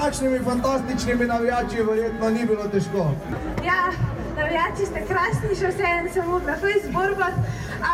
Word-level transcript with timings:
takšnimi 0.00 0.38
fantastičnimi 0.44 1.26
navijači 1.26 1.82
verjetno 1.82 2.30
ni 2.30 2.46
bilo 2.46 2.68
težko. 2.68 3.10
Ja, 3.64 3.82
navijači 4.36 4.86
ste 4.90 5.00
krasni, 5.08 5.56
še 5.60 5.72
vseeno 5.74 6.12
sem 6.14 6.26
mogla 6.26 6.54
fejs 6.60 6.86
borbati, 6.92 7.40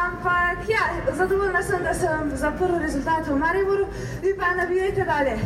ampak 0.05 0.69
ja, 0.69 0.85
zadovoljna 1.17 1.63
sem, 1.63 1.83
da 1.85 1.95
sem 1.95 2.33
zaprl 2.37 2.77
rezultat 2.83 3.29
v 3.29 3.39
Mariboru, 3.39 3.87
vi 4.23 4.35
pa 4.39 4.55
navijajte 4.55 5.05
dalje. 5.05 5.39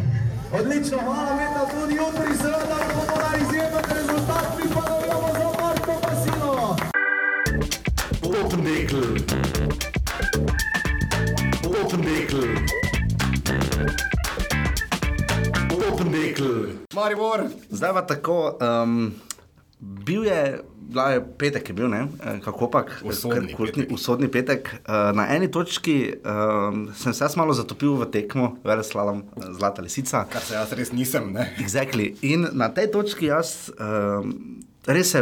Odlično, 0.52 0.98
hvala 1.04 1.36
Meta, 1.36 1.66
tudi 1.70 1.96
jutri 1.96 2.36
seveda 2.42 2.76
bomo 2.94 3.16
na 3.22 3.30
izjemen 3.36 3.84
rezultat, 3.94 4.46
mi 4.58 4.70
pa 4.74 4.82
navijamo 4.90 5.28
za 5.38 5.48
Marko 5.60 5.94
Pasino. 6.02 6.76
Popendekl. 8.22 9.02
Popendekl. 11.62 12.87
Popendekl. 16.18 16.66
Maribor. 16.94 17.40
Zdaj 17.70 17.92
pa 17.92 18.02
tako, 18.02 18.58
um, 18.82 19.14
bil 19.78 20.24
je, 20.24 20.60
bila 20.80 21.10
je 21.10 21.20
petek, 21.38 21.68
je 21.68 21.74
bil 21.74 21.88
ne, 21.88 22.08
Eh, 22.18 22.40
kako 22.40 22.66
pa, 22.66 22.84
Usodni 23.04 23.54
petek. 23.54 23.90
usodni 23.92 24.28
petek. 24.28 24.74
Uh, 24.80 25.14
na 25.14 25.28
eni 25.30 25.50
točki 25.50 26.14
um, 26.16 26.88
sem 26.92 27.14
se 27.14 27.24
jaz 27.24 27.36
malo 27.36 27.54
zatopil 27.54 27.94
v 27.94 28.06
tekmo, 28.06 28.56
vele 28.64 28.82
slalom, 28.82 29.22
eh, 29.36 29.52
zlata 29.52 29.82
lisica. 29.82 30.24
Kar 30.24 30.42
se 30.42 30.54
jaz 30.54 30.72
res 30.72 30.92
nisem, 30.92 31.32
ne. 31.32 31.54
Exactly. 31.58 32.16
In 32.22 32.48
na 32.52 32.68
tej 32.68 32.90
točki 32.90 33.26
jaz 33.26 33.70
um, 33.70 34.58
res 34.88 35.10
se 35.12 35.20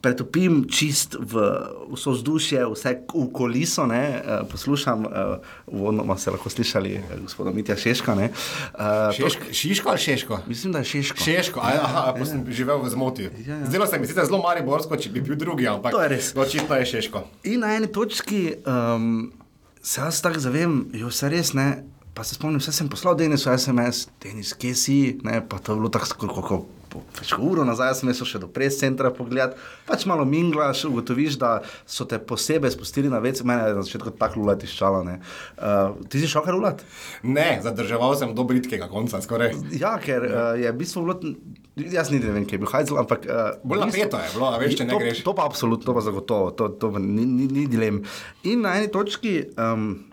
pretopim 0.00 0.62
čist 0.70 1.16
v 1.18 1.42
vso 1.92 2.14
vzdušje, 2.14 2.62
vse 2.70 2.92
v 3.10 3.24
koliso. 3.34 3.86
Ne, 3.90 4.22
uh, 4.22 4.46
poslušam, 4.48 5.04
uh, 5.04 5.42
uvodoma 5.66 6.16
ste 6.18 6.30
lahko 6.30 6.50
slišali 6.50 6.94
uh, 6.98 7.14
gospoda 7.26 7.50
Mitja 7.50 7.76
Šeška. 7.76 8.14
Ne, 8.14 8.30
uh, 8.30 9.10
Šeško, 9.16 9.50
šiško 9.52 9.90
ali 9.90 9.98
šeško? 9.98 10.40
Mislim, 10.46 10.72
da 10.72 10.78
je 10.78 10.84
Šeško. 10.84 11.24
Šeško, 11.24 11.60
a, 11.60 11.72
aha, 11.82 12.14
pa 12.18 12.24
sem 12.24 12.44
živel 12.48 12.82
v 12.82 12.90
zmoti. 12.90 13.28
Ja, 13.46 13.56
ja. 13.56 13.66
Zdelo 13.66 13.86
se 13.86 13.98
mi 13.98 14.06
sicer 14.06 14.26
zelo 14.26 14.42
mariborsko, 14.42 14.96
če 14.96 15.10
bi 15.10 15.20
bil 15.20 15.36
drugi, 15.36 15.66
ampak 15.68 15.92
To 15.92 16.02
je 16.02 16.08
res. 16.08 16.32
očitno 16.36 16.76
je 16.78 16.86
šeško. 16.86 17.24
In 17.50 17.60
na 17.66 17.74
eni 17.76 17.90
točki 17.92 18.54
um, 18.66 19.32
se 19.82 20.00
jaz 20.00 20.22
tako 20.22 20.38
zavem, 20.38 20.86
jo 20.94 21.10
vse 21.10 21.28
res 21.32 21.52
ne. 21.58 21.84
Pa 22.14 22.24
se 22.28 22.36
spomnim, 22.36 22.60
vse 22.60 22.74
sem 22.76 22.88
poslal 22.92 23.16
Denisu 23.16 23.48
SMS, 23.56 24.06
Denis, 24.20 24.52
kje 24.52 24.74
si, 24.76 24.96
ne, 25.24 25.40
pa 25.40 25.56
to 25.58 25.72
je 25.72 25.80
bilo 25.80 25.88
tako 25.88 26.06
skoro 26.06 26.34
kot 26.92 27.32
uro 27.38 27.64
nazaj, 27.64 27.94
sem 27.98 28.12
šel 28.12 28.28
še 28.28 28.42
do 28.42 28.50
pres 28.52 28.78
centra 28.80 29.10
pogledat, 29.14 29.56
pač 29.88 30.04
malo 30.10 30.26
minglaš, 30.28 30.84
ugotoviš, 30.88 31.38
da 31.40 31.52
so 31.88 32.06
te 32.08 32.20
posebej 32.20 32.74
spustili 32.76 33.10
na 33.12 33.22
vec, 33.24 33.40
mene 33.46 33.70
je 33.70 33.78
na 33.78 33.86
začetku 33.86 34.14
tako 34.20 34.42
lulat 34.42 34.62
iščala. 34.66 35.02
Uh, 35.02 35.96
ti 36.12 36.22
si 36.22 36.30
šel 36.30 36.44
kar 36.46 36.56
lulat? 36.58 36.84
Ne, 37.24 37.56
zadrževal 37.64 38.14
sem 38.20 38.36
do 38.36 38.46
britkega 38.48 38.90
konca, 38.92 39.22
skoraj. 39.24 39.56
Ja, 39.78 39.96
ker 40.02 40.28
uh, 40.28 40.36
je 40.60 40.70
v 40.70 40.78
bistvu 40.78 41.04
bilo, 41.06 41.18
jaz 41.76 42.12
niti 42.12 42.28
ne 42.28 42.36
vem, 42.36 42.46
kje 42.46 42.58
je 42.58 42.62
bil 42.62 42.72
hajzel, 42.72 43.02
ampak... 43.02 43.26
Uh, 43.26 43.42
Bolj 43.64 43.86
napeto 43.86 44.20
je 44.20 44.30
bilo, 44.36 44.52
a 44.52 44.60
veš, 44.62 44.78
če 44.78 44.88
ne 44.88 44.94
to, 44.94 45.02
greš. 45.02 45.24
To 45.26 45.36
pa 45.36 45.48
absolutno, 45.48 45.88
to 45.88 45.96
pa 45.96 46.04
zagotovo, 46.04 46.54
to, 46.56 46.70
to 46.76 46.92
ni, 46.98 47.26
ni, 47.26 47.48
ni 47.50 47.66
dilem. 47.70 48.02
In 48.48 48.66
na 48.66 48.76
eni 48.78 48.92
točki 48.92 49.38
um, 49.56 50.11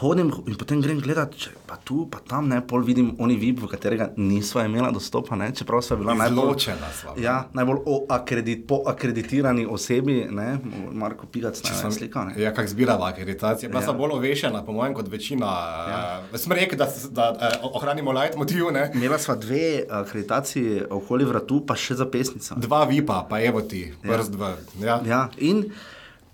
hodim 0.00 0.30
in 0.46 0.56
potem 0.58 0.80
grem 0.82 0.98
gledat, 1.02 1.34
če 1.38 1.50
pa 1.68 1.76
tu, 1.84 2.04
pa 2.10 2.18
tam, 2.28 2.48
ne, 2.48 2.60
pol 2.66 2.82
vidim 2.86 3.12
oni 3.22 3.36
vib, 3.40 3.60
v 3.64 3.68
katerega 3.70 4.10
nisva 4.16 4.64
imela 4.68 4.90
dostopa, 4.94 5.36
ne, 5.36 5.50
čeprav 5.56 5.82
sva 5.84 5.96
bila 6.00 6.14
najbolj... 6.18 6.66
Sva. 6.94 7.14
Ja, 7.20 7.36
najbolj 7.56 7.80
akredit, 8.14 8.66
po 8.68 8.82
akreditirani 8.90 9.66
osebi, 9.66 10.24
ne, 10.30 10.58
Marko 10.92 11.26
Pigac, 11.26 11.60
ne, 11.64 11.74
Sem- 11.78 11.92
slika, 11.92 12.24
ne. 12.28 12.36
Ja, 12.42 12.52
kako 12.54 12.68
zbirava 12.68 13.08
akreditacije. 13.08 13.68
Bila 13.68 13.80
Ja. 13.82 13.86
ja. 13.86 13.96
bolj 13.98 14.16
ovešena, 14.18 14.62
po 14.64 14.72
mojem, 14.72 14.94
kot 14.94 15.08
večina. 15.08 15.46
Ja. 15.88 16.38
Sem 16.38 16.52
rekel, 16.52 16.78
da, 16.78 16.88
da 17.10 17.30
eh, 17.40 17.58
ohranimo 17.62 18.12
light 18.12 18.36
motiv, 18.36 18.70
ne? 18.72 18.90
Imela 18.94 19.18
sva 19.18 19.34
dve 19.36 19.84
akreditaciji 19.90 20.82
okoli 20.90 21.24
vratu, 21.24 21.60
pa 21.66 21.76
še 21.76 21.94
za 21.94 22.06
pesnico. 22.06 22.54
Dva 22.56 22.84
vipa, 22.84 23.22
pa 23.30 23.40
evo 23.42 23.60
ti, 23.60 23.86
prst 24.02 24.34
v. 24.34 24.54
Ja. 24.82 25.00
Ja, 25.06 25.20
in 25.38 25.66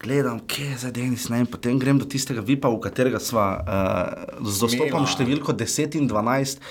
gledam, 0.00 0.40
kje 0.46 0.66
je 0.66 0.78
zdaj 0.78 0.92
Denis, 0.92 1.28
ne, 1.28 1.42
in 1.44 1.46
potem 1.46 1.78
grem 1.78 1.98
do 2.00 2.08
tistega 2.08 2.40
vipa, 2.40 2.70
v 2.72 2.80
katerega 2.80 3.20
sva 3.20 3.46
uh, 3.60 4.46
z 4.46 4.64
dostopom 4.64 5.04
Imela. 5.04 5.12
številko 5.12 5.54
10 5.56 5.98
in 6.00 6.08
12 6.08 6.62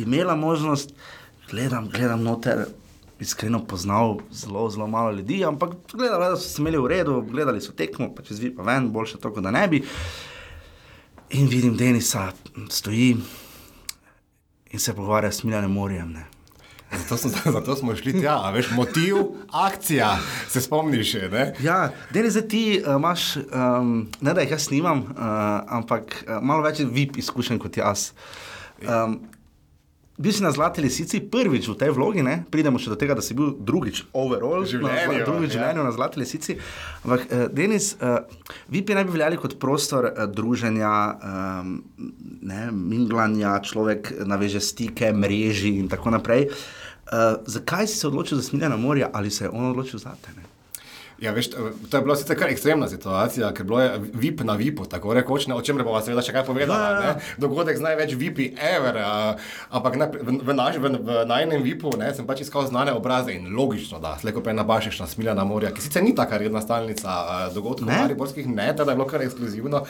imela 0.00 0.36
možnost, 0.36 0.94
gledam, 1.50 1.90
gledam 1.92 2.24
noter. 2.24 2.68
Iskreno 3.20 3.58
poznal 3.68 4.22
zelo, 4.32 4.62
zelo 4.72 4.86
malo 4.88 5.10
ljudi, 5.12 5.42
ampak 5.44 5.74
gledali 5.92 6.38
so 6.40 6.46
se 6.48 6.62
imeli 6.62 6.78
v 6.80 6.88
redu, 6.88 7.18
gledali 7.28 7.60
so 7.60 7.74
tekmo, 7.76 8.14
pa 8.16 8.24
čez 8.24 8.40
vipa 8.40 8.64
ven, 8.64 8.88
boljše 8.94 9.20
to, 9.20 9.28
kot 9.34 9.44
da 9.44 9.52
ne 9.52 9.66
bi. 9.68 9.82
In 11.36 11.50
vidim 11.52 11.76
Denisa, 11.76 12.30
stoji 12.72 13.18
in 14.72 14.80
se 14.80 14.96
pogovarja 14.96 15.32
s 15.32 15.44
Miljanem 15.44 15.76
Morjem. 15.76 16.16
Ne. 16.16 16.29
Zato, 16.98 17.16
smo, 17.16 17.30
zato 17.56 17.76
smo 17.76 17.96
šli 17.96 18.20
tja, 18.20 18.36
a 18.44 18.50
veš, 18.50 18.70
motiv, 18.74 19.16
akcija, 19.52 20.18
se 20.48 20.60
spomniš, 20.60 21.14
ne? 21.30 21.54
Ja, 21.62 21.90
Denis, 22.10 22.32
zdaj 22.32 22.48
ti 22.48 22.64
uh, 22.82 22.96
imaš, 22.96 23.36
um, 23.36 24.08
ne 24.20 24.34
da 24.34 24.40
jih 24.40 24.50
jaz 24.50 24.66
snimam, 24.66 24.98
uh, 24.98 25.16
ampak 25.68 26.24
uh, 26.26 26.38
malo 26.42 26.66
več 26.66 26.82
VIP 26.82 27.20
izkušenj 27.22 27.58
kot 27.62 27.76
jaz. 27.76 28.10
Um, 28.82 29.20
bil 30.20 30.32
si 30.36 30.42
na 30.44 30.52
Zlati 30.52 30.84
lisici 30.84 31.20
prvič 31.24 31.70
v 31.72 31.76
tej 31.80 31.94
vlogi, 31.96 32.20
ne? 32.20 32.42
pridemo 32.52 32.76
še 32.76 32.92
do 32.92 32.98
tega, 33.00 33.16
da 33.16 33.24
si 33.24 33.32
bil 33.36 33.54
drugič 33.56 34.04
overall, 34.12 34.66
življenju, 34.68 35.16
na, 35.16 35.24
drugič 35.24 35.48
ja. 35.48 35.54
življenju 35.56 35.86
na 35.86 35.94
Zlati 35.96 36.20
lisici. 36.20 36.58
Ampak, 37.06 37.24
uh, 37.24 37.46
Denis, 37.48 37.94
uh, 37.96 38.20
VIP 38.68 38.92
je 38.92 38.98
naj 39.00 39.08
bi 39.08 39.16
veljali 39.16 39.40
kot 39.40 39.56
prostor 39.62 40.10
uh, 40.10 40.26
druženja, 40.28 40.92
um, 41.16 41.72
ne, 42.44 42.68
minglanja, 42.76 43.56
človek 43.64 44.12
naveže 44.28 44.60
stike, 44.60 45.14
mreži 45.16 45.78
in 45.80 45.88
tako 45.88 46.12
naprej. 46.18 46.50
Uh, 47.10 47.40
zakaj 47.48 47.88
si 47.88 47.96
se 47.96 48.06
odločil 48.06 48.38
za 48.38 48.50
smiljena 48.52 48.76
morja 48.78 49.08
ali 49.12 49.32
se 49.34 49.48
je 49.48 49.50
on 49.50 49.72
odločil 49.72 49.98
za 49.98 50.12
te? 50.20 50.36
Ne? 50.36 50.49
Ja, 51.20 51.34
veš, 51.36 51.50
to 51.52 51.96
je 51.96 52.02
bila 52.02 52.16
sicer 52.16 52.38
kar 52.38 52.48
ekstremna 52.48 52.88
situacija, 52.88 53.52
ker 53.52 53.66
bilo 53.68 53.80
je 53.82 53.90
VIP 54.12 54.40
na 54.48 54.54
VIP-u, 54.56 54.86
tako 54.88 55.12
rekoč, 55.14 55.46
ne, 55.50 55.54
o 55.54 55.60
čem 55.60 55.76
bomo 55.76 56.00
seveda 56.00 56.24
še 56.24 56.32
kaj 56.32 56.46
povedali. 56.48 56.80
Ja, 56.80 57.10
ja. 57.10 57.34
Dogodek 57.40 57.76
z 57.76 57.84
največ 57.84 58.14
VIP-i 58.16 58.46
ever, 58.56 58.96
a, 59.04 59.12
ampak 59.68 59.98
ne, 60.00 60.08
v, 60.16 60.38
v, 60.40 60.56
naš, 60.56 60.80
v, 60.80 60.94
v 60.96 61.18
najnem 61.28 61.60
VIP-u 61.66 61.92
ne, 62.00 62.08
sem 62.16 62.24
pač 62.28 62.40
iskal 62.46 62.64
znane 62.70 62.94
obraze 62.96 63.34
in 63.36 63.50
logično, 63.52 64.00
da 64.00 64.14
slejko 64.20 64.40
pa 64.40 64.54
je 64.54 64.60
nabašeš 64.62 65.02
na 65.04 65.10
Smiljana 65.10 65.44
morja, 65.44 65.74
ki 65.76 65.84
sicer 65.84 66.04
ni 66.06 66.14
taka 66.16 66.40
redna 66.40 66.64
stalnica 66.64 67.50
dogodkov 67.52 67.90
Ne? 67.90 67.98
mariborskih, 68.02 68.48
ne, 68.48 68.76
teda 68.76 68.92
je 68.92 68.96
bilo 68.96 69.06
kar 69.08 69.22
ekskluzivno. 69.22 69.82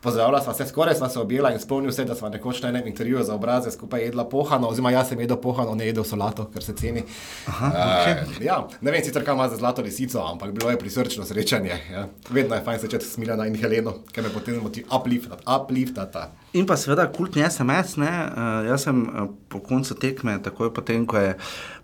Pozdravila 0.00 0.40
sva 0.42 0.54
se, 0.54 0.66
skoraj 0.68 0.94
sva 0.94 1.08
se 1.08 1.20
objela 1.20 1.52
in 1.52 1.60
spomnil 1.60 1.92
se, 1.92 2.04
da 2.04 2.14
sva 2.14 2.30
nekoč 2.32 2.62
na 2.62 2.68
enem 2.72 2.86
intervjuju 2.86 3.24
za 3.24 3.34
obraze 3.34 3.70
skupaj 3.70 4.04
jedla 4.04 4.24
pohano, 4.28 4.68
oziroma 4.68 4.92
jaz 4.94 5.12
sem 5.12 5.20
jedel 5.20 5.40
pohano, 5.42 5.74
ne 5.74 5.86
jedel 5.86 6.04
solato, 6.04 6.48
ker 6.54 6.64
se 6.64 6.74
ceni. 6.76 7.04
Aha, 7.48 7.70
uh, 7.72 8.42
ja, 8.44 8.60
ne 8.80 8.94
vem 8.94 9.04
sicer, 9.04 9.24
kaj 9.24 9.34
ima 9.34 9.48
za 9.48 9.56
zlato 9.56 9.82
lisico, 9.82 10.22
ampak 10.22 10.52
bilo 10.56 10.70
je 10.70 10.77
prisrčno 10.78 11.24
srečanje. 11.24 11.76
Ja. 11.92 12.06
Vedno 12.30 12.54
je 12.54 12.64
fajn 12.64 12.78
srečati 12.78 13.04
Smiljana 13.06 13.46
in 13.46 13.54
Heleno, 13.54 13.94
ker 14.12 14.24
me 14.24 14.30
potem 14.30 14.60
moti 14.62 14.84
upliftata. 14.90 15.56
upliftata. 15.56 16.30
In 16.52 16.66
pa 16.66 16.76
seveda 16.76 17.06
kultni 17.08 17.44
SMS, 17.44 17.96
ne, 17.96 18.08
uh, 18.08 18.38
jaz 18.66 18.82
sem 18.82 19.02
uh, 19.02 19.28
po 19.48 19.60
koncu 19.60 19.94
tekme, 19.94 20.38
takoj 20.42 20.74
potem, 20.74 21.06
ko 21.06 21.18
je 21.18 21.34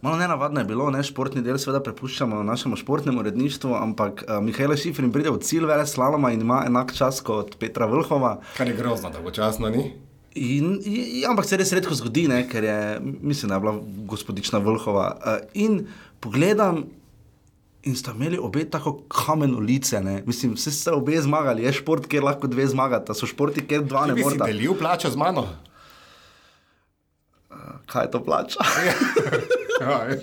malo 0.00 0.16
nenavadno 0.16 0.60
je 0.60 0.64
bilo, 0.64 0.90
ne, 0.90 1.02
športni 1.02 1.42
del 1.42 1.58
seveda 1.58 1.80
prepuščamo 1.82 2.42
našemu 2.42 2.76
športnemu 2.76 3.20
uredništvu, 3.20 3.74
ampak 3.74 4.24
uh, 4.24 4.38
Mihajlo 4.40 4.76
Šifrin 4.76 5.12
pride 5.12 5.30
v 5.30 5.38
cilj 5.38 5.66
vele 5.66 5.86
slaloma 5.86 6.32
in 6.32 6.40
ima 6.40 6.62
enak 6.66 6.94
čas 6.94 7.20
kot 7.20 7.56
Petra 7.56 7.86
Vrhova. 7.86 8.38
Kar 8.56 8.68
je 8.68 8.74
grozno, 8.74 9.10
dolgočasno 9.10 9.68
ni. 9.68 9.92
In, 10.34 10.80
i- 10.84 11.24
ampak 11.28 11.44
se 11.44 11.56
res 11.56 11.72
redko 11.72 11.94
zgodi, 11.94 12.28
ne, 12.28 12.48
ker 12.48 12.64
je, 12.64 12.78
mislim, 13.20 13.48
da 13.48 13.54
je 13.54 13.60
bila 13.60 13.76
gospodična 14.06 14.58
Vrhova. 14.58 15.16
Uh, 15.16 15.32
in 15.54 15.86
pogledam. 16.20 16.84
In 17.84 17.96
sta 17.96 18.14
imeli 18.16 18.38
obe 18.40 18.64
tako 18.70 18.94
kameno 19.08 19.60
lice, 19.60 20.00
ne? 20.00 20.22
mislim, 20.26 20.54
vse 20.56 20.70
ste 20.72 20.92
obe 20.92 21.20
zmagali, 21.20 21.66
je 21.66 21.72
šport, 21.72 22.06
kjer 22.08 22.24
lahko 22.24 22.48
dve 22.48 22.64
zmagata, 22.66 23.14
so 23.14 23.28
športi, 23.28 23.66
kjer 23.68 23.84
dva 23.84 24.06
ne 24.08 24.14
bi 24.16 24.22
si 24.22 24.28
morata. 24.30 24.48
delil 24.48 24.74
plačo 24.78 25.10
z 25.10 25.20
mano. 25.20 25.44
Kaj 27.86 28.06
je 28.06 28.10
to 28.10 28.24
plača? 28.24 28.64
Ja, 29.80 30.04
veš. 30.06 30.22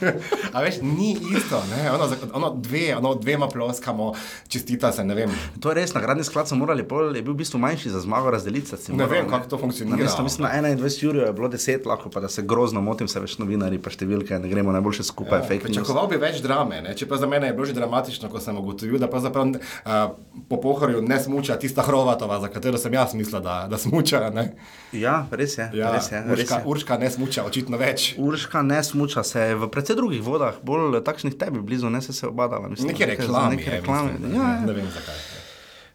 A 0.54 0.62
veš, 0.62 0.80
ni 0.82 1.12
isto, 1.36 1.62
ne? 1.70 1.90
Ono, 1.92 2.08
ono 2.32 2.50
dve, 2.54 2.96
ono 2.96 3.14
dvema 3.14 3.48
ploskamo, 3.48 4.12
čestita 4.48 4.92
se, 4.92 5.04
ne 5.04 5.14
vem. 5.14 5.30
To 5.60 5.70
je 5.70 5.74
res, 5.80 5.94
nagradni 5.94 6.24
sklad 6.24 6.48
so 6.48 6.56
morali, 6.56 6.84
pol 6.88 7.16
je 7.16 7.22
bil 7.22 7.34
v 7.34 7.42
bistvu 7.42 7.60
manjši 7.62 7.90
za 7.90 8.00
zmago 8.00 8.30
razdeliti. 8.30 8.76
Ne 8.88 8.94
moral, 8.94 9.10
vem, 9.10 9.30
kako 9.30 9.48
to 9.48 9.58
funkcionira, 9.58 9.96
Na 9.96 10.02
mesto, 10.02 10.22
mislim, 10.22 10.48
na 10.48 10.74
21 10.76 11.08
ur 11.08 11.16
je 11.16 11.32
bilo 11.32 11.48
10, 11.48 11.86
lahko 11.86 12.10
pa 12.10 12.20
da 12.20 12.28
se 12.28 12.42
grozno 12.42 12.80
motim, 12.80 13.08
se 13.08 13.20
več 13.20 13.38
novinari, 13.38 13.78
pa 13.78 13.90
številke, 13.90 14.38
ne 14.38 14.48
gremo 14.48 14.72
najboljše 14.72 15.06
skupaj. 15.08 15.44
Ja, 15.44 15.60
Pričakoval 15.62 16.08
bi 16.10 16.20
več 16.20 16.42
drame, 16.44 16.82
ne? 16.84 16.94
če 16.96 17.08
pa 17.08 17.18
za 17.20 17.28
mene 17.30 17.50
je 17.50 17.56
bilo 17.56 17.66
že 17.68 17.76
dramatično, 17.76 18.30
ko 18.32 18.40
sem 18.42 18.56
ugotovil, 18.58 18.98
da 19.00 19.08
pravzaprav 19.10 19.54
uh, 19.54 19.96
po 20.48 20.60
pohorju 20.62 21.02
ne 21.04 21.18
smuča 21.20 21.58
tista 21.60 21.82
Hrovatova, 21.86 22.40
za 22.40 22.50
katero 22.52 22.78
sem 22.78 22.94
jaz 22.94 23.14
mislil, 23.18 23.40
da, 23.44 23.66
da 23.70 23.78
smuča. 23.78 24.28
Ne? 24.34 24.52
Ja, 24.92 25.26
res 25.30 25.58
je. 25.58 25.70
Ja, 25.76 25.90
res 25.92 26.08
je, 26.12 26.22
res 26.24 26.46
Urška, 26.46 26.54
je. 26.58 26.64
Urška 26.66 26.98
ne 26.98 27.10
smuča, 27.10 27.44
očitno 27.44 27.76
več. 27.76 28.14
Urška 28.18 28.62
ne 28.62 28.82
smuča 28.84 29.22
se 29.22 29.54
v 29.54 29.68
precej 29.68 29.96
drugih 29.96 30.22
vodah, 30.22 30.56
bolj 30.62 31.02
takšnih 31.04 31.36
tebi 31.36 31.60
blizu, 31.60 31.90
ne 31.90 32.00
se 32.02 32.12
se 32.12 32.26
obadala. 32.26 32.68
Mislim, 32.68 32.94
nekaj- 32.94 33.06
reklame. 33.06 33.56
Neke 33.56 33.70
je, 33.70 33.80
reklame. 33.80 34.16
Ja, 34.32 34.42
ja. 34.42 34.60
Ne 34.66 34.72
vem 34.72 34.88
zakaj. 34.94 35.20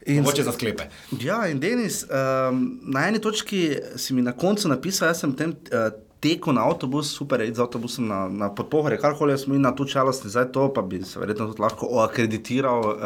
In 0.06 0.20
Mogoče 0.20 0.44
za 0.44 0.52
sklepe. 0.52 0.84
Ja, 1.22 1.48
in 1.48 1.60
Denis, 1.60 2.04
um, 2.04 2.80
na 2.84 3.08
eni 3.08 3.22
točki 3.22 3.78
si 3.96 4.14
mi 4.14 4.22
na 4.22 4.34
koncu 4.34 4.68
napisal, 4.68 5.08
jaz 5.08 5.22
sem 5.24 5.32
tem 5.34 5.54
uh, 5.72 5.90
tekel 6.20 6.54
na 6.54 6.66
avtobus, 6.68 7.10
super 7.16 7.42
je 7.42 7.48
iti 7.48 7.56
z 7.56 7.64
avtobusom 7.64 8.08
na, 8.08 8.28
na 8.30 8.50
podpohore, 8.52 8.98
karkoli 9.00 9.38
smo 9.38 9.56
imeli 9.56 9.64
na 9.64 9.72
to 9.72 9.86
čelosti, 9.86 10.30
zdaj 10.30 10.52
to 10.52 10.74
pa 10.74 10.82
bi 10.82 11.02
se 11.04 11.20
verjetno 11.20 11.48
tudi 11.48 11.62
lahko 11.62 11.88
oakreditiral, 11.90 12.80
uh, 12.80 13.00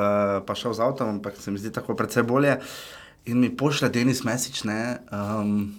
pa 0.46 0.56
šel 0.56 0.74
z 0.74 0.80
avtom, 0.80 1.10
ampak 1.10 1.38
se 1.38 1.52
mi 1.52 1.58
zdi 1.58 1.72
tako 1.72 1.96
predvsej 1.96 2.24
bolje. 2.24 2.58
In 3.28 3.42
mi 3.44 3.52
pošlje 3.52 3.90
Denis 3.92 4.24
Mesič, 4.24 4.64
ne. 4.64 4.98
Um, 5.12 5.76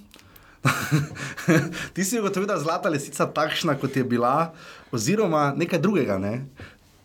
Ti 1.94 2.04
si 2.04 2.18
ugotovil, 2.20 2.48
da 2.48 2.58
je 2.58 2.64
zlata 2.66 2.90
lisica 2.92 3.26
takšna, 3.32 3.78
kot 3.80 3.96
je 3.96 4.04
bila, 4.04 4.52
oziroma 4.92 5.52
nekaj 5.56 5.80
drugega, 5.80 6.18
ne? 6.20 6.42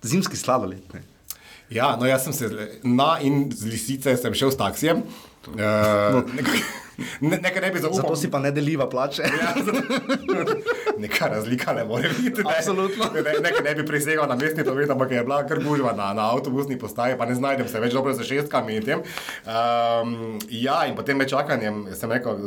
zimski 0.03 0.37
sladoled. 0.37 0.83
Ne? 0.93 1.03
Ja, 1.71 1.95
no, 1.95 2.05
jaz 2.05 2.27
sem 2.27 2.33
se 2.33 2.49
na 2.83 3.17
in 3.23 3.47
z 3.51 3.71
lisice 3.71 4.17
šel 4.19 4.51
s 4.51 4.59
taksijem. 4.59 5.03
Uh, 5.47 5.55
No. 6.13 6.23
ne, 7.29 7.37
nekaj 7.37 7.61
ne 7.61 7.71
bi 7.71 7.79
zaupal. 7.79 8.01
Zato 8.01 8.15
si 8.15 8.29
pa 8.31 8.39
ne 8.39 8.51
deliva 8.51 8.89
plače. 8.89 9.23
Ja, 9.25 9.53
Neka 11.03 11.27
razlika 11.27 11.73
ne 11.73 11.83
more 11.83 12.09
biti. 12.09 12.43
Ne. 12.43 12.53
Absolutno. 12.57 13.09
Ne, 13.15 13.21
nekaj 13.41 13.63
ne 13.63 13.75
bi 13.75 13.85
prisegal 13.85 14.27
na 14.29 14.35
mestni 14.35 14.63
to 14.63 14.75
ampak 14.91 15.11
je 15.11 15.23
bila 15.23 15.47
kar 15.47 15.63
gužva 15.63 15.93
na, 15.93 16.13
na 16.13 16.29
avtobusni 16.31 16.77
postaji, 16.79 17.17
pa 17.17 17.25
ne 17.25 17.35
znajdem 17.35 17.67
se 17.67 17.79
več 17.79 17.93
dobro 17.93 18.13
za 18.13 18.23
šestkami 18.23 18.75
in 18.75 18.85
tem. 18.85 19.01
Um, 19.01 20.39
ja, 20.49 20.83
in 20.85 20.95
potem 20.95 21.17
med 21.17 21.29
čakanjem 21.29 21.87
sem 21.97 22.11
rekel, 22.11 22.37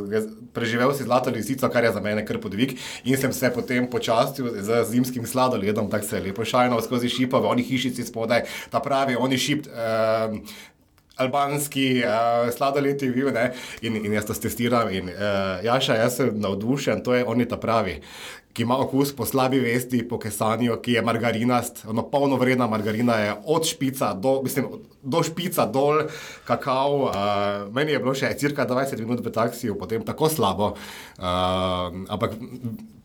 preživel 0.54 0.94
si 0.94 1.04
zlato 1.04 1.31
lisico, 1.31 1.69
kar 1.69 1.84
je 1.84 1.92
za 1.92 2.00
mene 2.00 2.26
kar 2.26 2.38
podvig 2.42 2.76
in 3.04 3.19
sem 3.19 3.32
se 3.32 3.50
potem 3.50 3.90
počastil 3.90 4.62
z 4.62 4.84
zimskim 4.90 5.26
sladoledom, 5.26 5.90
tako 5.90 6.06
se 6.06 6.16
je 6.16 6.22
lepo 6.28 6.44
šajno 6.44 6.81
skozi 6.82 7.10
šipa, 7.10 7.42
v 7.42 7.50
oni 7.56 7.66
hišici 7.66 8.06
spodaj, 8.06 8.46
ta 8.70 8.81
pravi, 8.81 9.19
oni 9.19 9.38
šip. 9.38 9.66
Um, 9.66 10.42
Albanski 11.16 12.02
uh, 12.04 12.52
sladoled 12.52 13.02
je 13.02 13.10
bil 13.10 13.32
ne? 13.32 13.50
in, 13.80 13.96
in 14.04 14.12
jaz 14.12 14.26
to 14.28 14.34
testiram. 14.36 14.90
In, 14.92 15.08
uh, 15.08 15.64
Jaša, 15.64 16.00
jaz 16.02 16.18
sem 16.20 16.40
navdušen, 16.40 17.02
to 17.04 17.14
je 17.14 17.24
on 17.24 17.40
je 17.40 17.48
ta 17.48 17.56
pravi, 17.56 18.00
ki 18.56 18.64
ima 18.64 18.76
okus 18.80 19.12
po 19.16 19.26
slabi 19.26 19.60
vesti, 19.60 20.02
po 20.08 20.18
kesanju, 20.18 20.76
ki 20.82 20.96
je 20.96 21.02
margarinast, 21.04 21.84
ono 21.88 22.04
polnovredna 22.10 22.66
margarina 22.66 23.16
je 23.20 23.34
od 23.44 23.68
špica 23.68 24.12
do, 24.14 24.40
mislim, 24.44 24.68
do 25.02 25.22
špica 25.22 25.66
dol, 25.66 26.02
kakav. 26.44 26.92
Uh, 26.92 27.12
meni 27.72 27.96
je 27.96 28.00
bilo 28.04 28.14
še 28.16 28.34
cirka 28.36 28.68
20 28.68 29.00
minut 29.00 29.24
v 29.24 29.32
taksiju, 29.32 29.76
potem 29.80 30.04
tako 30.04 30.28
slabo, 30.32 30.70
uh, 30.72 31.96
ampak 32.12 32.36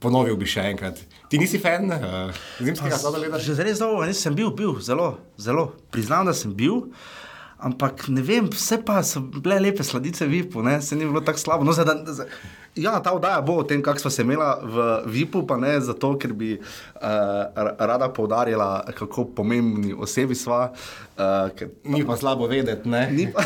ponovil 0.03 0.35
bi 0.39 0.47
še 0.51 0.67
enkrat. 0.71 0.99
Ti 1.31 1.39
nisi 1.39 1.59
fan 1.63 1.91
uh, 1.95 2.43
zimskega 2.59 2.99
sladoleda? 2.99 3.39
Že 3.39 3.59
zelo 3.59 3.75
dolgo 3.79 4.07
nisem 4.07 4.35
bil, 4.35 4.51
bil 4.55 4.79
zelo, 4.83 5.13
zelo. 5.39 5.71
Priznam, 5.91 6.27
da 6.27 6.35
sem 6.35 6.55
bil. 6.55 6.87
Ampak 7.61 8.07
ne 8.09 8.23
vem, 8.25 8.47
vse 8.49 8.79
pa 8.85 9.03
so 9.05 9.21
bile 9.21 9.59
lepe 9.61 9.83
sladice 9.85 10.25
Vipu, 10.25 10.63
ne? 10.65 10.79
se 10.81 10.95
ni 10.95 11.05
bilo 11.05 11.21
tako 11.21 11.39
slabo. 11.39 11.63
No, 11.63 11.73
zdaj, 11.73 11.85
da, 11.85 12.13
zdaj, 12.13 12.27
ja, 12.75 12.95
ta 13.03 13.13
oddaja 13.13 13.41
bo 13.45 13.59
o 13.61 13.63
tem, 13.63 13.83
kako 13.85 13.99
smo 13.99 14.11
se 14.11 14.25
imela 14.25 14.55
v 14.63 14.87
Vipu, 15.05 15.43
pa 15.47 15.59
ne 15.61 15.75
zato, 15.81 16.15
ker 16.17 16.33
bi 16.33 16.55
uh, 16.57 17.05
rada 17.77 18.09
poudarila, 18.09 18.71
kako 18.97 19.27
pomembni 19.37 19.93
osebi 19.93 20.35
sva. 20.35 20.71
Uh, 21.17 21.51
ker, 21.55 21.69
Ni 21.85 22.01
pa 22.05 22.17
slabo 22.17 22.49
vedeti, 22.49 22.89
ne? 22.89 23.05
ni 23.11 23.27
pa, 23.29 23.45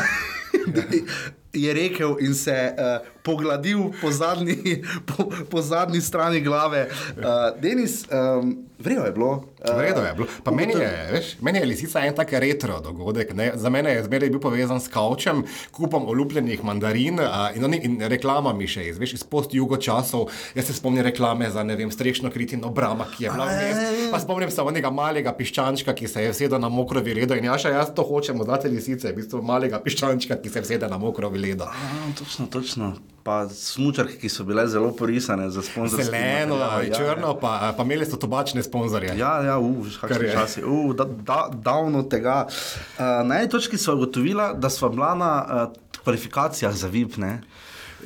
je 1.64 1.74
rekel 1.74 2.16
in 2.24 2.34
se 2.34 2.56
uh, 2.72 3.04
pogladil 3.26 3.90
po 3.98 4.14
zadnji, 4.14 4.82
po, 5.08 5.26
po 5.50 5.62
zadnji 5.62 6.00
strani 6.00 6.40
glave. 6.40 6.86
Uh, 7.18 7.58
Denis, 7.58 8.04
um, 8.06 8.54
vrejo 8.78 9.04
je 9.04 9.12
bilo. 9.12 9.32
Uh, 9.70 9.76
Vredo 9.76 10.00
je 10.06 10.14
bilo. 10.14 10.28
Pa 10.44 10.50
meni 10.54 10.72
je, 10.78 10.90
veš, 11.12 11.26
meni 11.40 11.58
je 11.58 11.66
lisica 11.66 12.04
en 12.06 12.14
tak 12.14 12.32
retro 12.32 12.78
dogodek. 12.80 13.34
Ne? 13.34 13.50
Za 13.54 13.70
mene 13.70 13.90
je 13.90 14.04
zmeraj 14.04 14.30
bil 14.30 14.40
povezan 14.40 14.80
s 14.80 14.88
kavčem, 14.92 15.42
kupom 15.74 16.06
olupljenih 16.08 16.62
mandarin 16.64 17.18
a, 17.20 17.50
in, 17.56 17.64
oni, 17.64 17.80
in 17.88 17.98
reklamami 18.06 18.68
še 18.70 18.86
iz, 18.92 19.00
veš, 19.02 19.16
iz 19.18 19.24
post-jugo 19.26 19.80
časov. 19.82 20.30
Jaz 20.54 20.70
se 20.70 20.76
spomnim 20.78 21.02
reklame 21.06 21.50
za, 21.50 21.66
vem, 21.66 21.90
strešno 21.90 22.30
kritino 22.30 22.70
Brama, 22.70 23.08
ki 23.16 23.26
je 23.26 23.34
bila 23.34 23.48
vmes. 23.50 23.82
Pa 24.12 24.22
spomnim 24.22 24.52
se 24.54 24.62
onega 24.62 24.92
malega 24.94 25.34
piščančka, 25.34 25.96
ki 25.96 26.12
se 26.12 26.28
je 26.28 26.36
vsedel 26.36 26.62
na 26.62 26.70
mokro 26.70 27.02
viledo 27.02 27.34
in 27.34 27.50
jaša, 27.50 27.74
jaz 27.74 27.92
to 27.96 28.06
hočem 28.06 28.38
od 28.40 28.46
zlate 28.46 28.70
lisice, 28.70 29.10
v 29.10 29.18
bistvu 29.22 29.42
malega 29.42 29.82
piščančka, 29.82 30.38
ki 30.38 30.52
se 30.52 30.62
je 30.62 30.68
vsedel 30.68 30.92
na 30.92 31.00
mokro 31.00 31.32
viledo. 31.32 31.66
A, 31.66 32.08
točno, 32.18 32.46
točno. 32.52 32.94
Pa 33.26 33.48
smučarke, 33.50 34.20
ki 34.22 34.28
so 34.30 34.44
bile 34.46 34.62
zelo 34.70 34.92
porisane 34.94 35.48
za 35.50 35.62
sponzorstvo. 35.62 36.04
Zeleno, 36.04 36.58
črno, 36.94 37.32
pa, 37.40 37.72
pa 37.76 37.82
imeli 37.82 38.06
so 38.06 38.16
tobačne 38.22 38.62
sponzorje. 38.62 39.16
Ja, 39.18 39.40
ja, 39.42 39.58
uf, 39.58 39.98
kakšni 40.00 40.30
časi. 40.30 40.62
Uh, 40.62 40.92
da, 40.94 41.04
da, 41.04 41.40
davno 41.50 42.04
tega. 42.06 42.44
Uh, 42.46 43.26
na 43.26 43.40
eni 43.40 43.50
točki 43.50 43.78
smo 43.78 43.96
ugotovila, 43.98 44.52
da 44.54 44.70
smo 44.70 44.92
bila 44.94 45.14
na 45.18 45.32
uh, 45.42 45.98
kvalifikacijah 46.04 46.74
za 46.74 46.86
VIP. 46.86 47.16
Ne? 47.16 47.40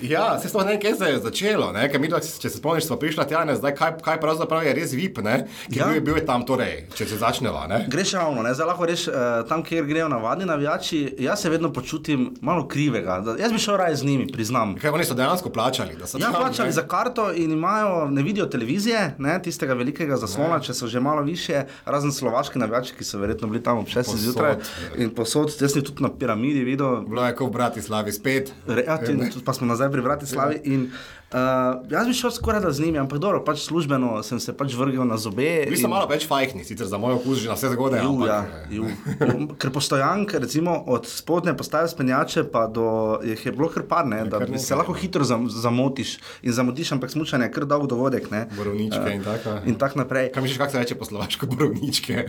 Ja, 0.02 0.38
se 0.38 0.48
sploh 0.48 0.64
ne 0.64 0.72
vem, 0.72 0.80
kje 0.80 0.94
se 0.94 1.04
je 1.04 1.18
začelo. 1.18 1.72
Ne? 1.72 1.88
Mi, 1.98 2.08
če 2.08 2.48
se 2.48 2.56
spomniš, 2.56 2.86
smo 2.86 2.96
prišli 2.96 3.24
tja, 3.28 3.44
ne, 3.44 3.56
zdaj, 3.58 3.74
kaj, 3.76 3.90
kaj 4.04 4.20
pravzaprav 4.22 4.64
je 4.64 4.74
res 4.74 4.92
VIP, 4.96 5.18
ne? 5.18 5.46
ki 5.68 5.78
Ja. 5.78 5.86
ja. 5.86 5.92
bil, 5.92 6.00
bil 6.00 6.20
je 6.20 6.26
tam, 6.26 6.44
torej, 6.46 6.86
če 6.96 7.06
se 7.10 7.18
začneva. 7.20 7.66
Ne? 7.66 7.82
Greš 7.90 8.14
ravno, 8.16 8.42
ne? 8.46 8.54
zdaj 8.54 8.66
lahko 8.70 8.86
reš 8.88 9.08
uh, 9.08 9.14
tam, 9.48 9.64
kjer 9.66 9.84
grejo 9.84 10.08
navadni 10.08 10.46
navijači. 10.48 11.16
Jaz 11.18 11.42
se 11.42 11.50
vedno 11.50 11.72
počutim 11.72 12.30
malo 12.40 12.68
krivega. 12.68 13.18
Da, 13.26 13.34
jaz 13.40 13.52
bi 13.52 13.58
šel 13.58 13.76
raje 13.76 13.96
z 13.96 14.04
njimi, 14.04 14.28
priznam. 14.32 14.76
Kaj 14.80 14.90
oni 14.90 15.04
so 15.04 15.14
dejansko 15.14 15.50
plačali? 15.50 15.96
so 16.06 16.18
Ja, 16.18 16.30
tam, 16.30 16.40
plačali 16.42 16.68
ne? 16.68 16.72
za 16.72 16.86
karto 16.88 17.32
in 17.32 17.52
imajo, 17.52 18.08
ne 18.10 18.22
vidijo 18.22 18.46
televizije, 18.46 19.14
ne, 19.18 19.36
tistega 19.42 19.74
velikega 19.74 20.16
zaslona, 20.16 20.60
če 20.60 20.74
so 20.74 20.86
že 20.86 21.00
malo 21.00 21.22
više, 21.22 21.64
razen 21.84 22.12
slovaški 22.12 22.58
navijači, 22.58 22.94
ki 22.98 23.04
so 23.04 23.18
verjetno 23.18 23.48
bili 23.48 23.62
tam 23.62 23.78
ob 23.78 23.86
6 23.86 23.94
Povsod. 23.94 24.18
zjutraj. 24.20 24.56
In 24.96 25.10
posod, 25.14 25.52
jaz 25.60 25.72
sem 25.72 25.84
tudi 25.84 26.02
na 26.02 26.08
piramidi 26.08 26.64
videl, 26.64 27.00
Bilo 27.06 27.26
je 27.26 27.34
kot 27.36 27.48
v 27.48 27.52
Bratislavi 27.58 28.12
spet. 28.12 28.52
Re, 28.66 28.84
ja, 28.86 28.96
tudi, 28.98 29.30
pa 29.44 29.52
smo 29.52 29.66
nazaj 29.80 29.92
pri 29.92 30.02
Bratislavi. 30.02 30.60
In, 30.64 30.90
uh, 31.32 31.80
jaz 31.90 32.06
bi 32.06 32.12
šel 32.14 32.30
skoraj 32.30 32.60
da 32.60 32.72
z 32.72 32.84
njimi, 32.84 32.98
ampak 32.98 33.18
dobro, 33.18 33.40
pač 33.44 33.64
službeno 33.64 34.20
sem 34.22 34.40
se 34.40 34.52
pač 34.52 34.74
vrgel 34.76 35.06
na 35.08 35.16
zobe. 35.16 35.64
Vi 35.70 35.76
ste 35.80 35.88
malo 35.88 36.04
več 36.10 36.26
fajkni, 36.28 36.64
sicer 36.68 36.86
za 36.86 37.00
moj 37.00 37.16
okus 37.16 37.40
že 37.40 37.48
na 37.48 37.56
vse 37.56 37.72
zgode. 37.72 38.02
Ju, 38.04 38.26
ja, 38.28 38.44
ju. 38.68 38.84
Ju. 38.84 39.48
Ker 39.56 39.72
postojank, 39.72 40.36
recimo 40.36 40.76
od 40.86 41.08
spodnje 41.08 41.56
postaje 41.56 41.88
spenjače, 41.88 42.44
pa 42.52 42.66
do 42.68 43.18
jih 43.24 43.40
je 43.40 43.52
bilo 43.56 43.72
kar 43.72 43.88
par, 43.88 44.04
ne, 44.06 44.24
da 44.28 44.42
kar 44.42 44.52
se 44.52 44.60
nekaj, 44.60 44.76
lahko 44.82 44.92
hitro 45.00 45.24
zam, 45.24 45.48
zamotiš 45.48 46.18
in 46.42 46.52
zamotiš, 46.52 46.92
ampak 46.92 47.10
smučanje 47.10 47.48
je 47.48 47.54
kar 47.56 47.64
dolg 47.64 47.88
dogodek. 47.88 48.28
Ne. 48.30 48.46
Borovničke 48.56 49.16
in 49.16 49.24
tako. 49.24 49.56
In 49.64 49.80
tako 49.80 50.04
naprej. 50.04 50.32
Kaj 50.34 50.44
misliš, 50.44 50.60
kako 50.60 50.76
se 50.76 50.84
reče 50.84 50.98
po 51.00 51.08
slovaško 51.08 51.46
borovničke? 51.46 52.26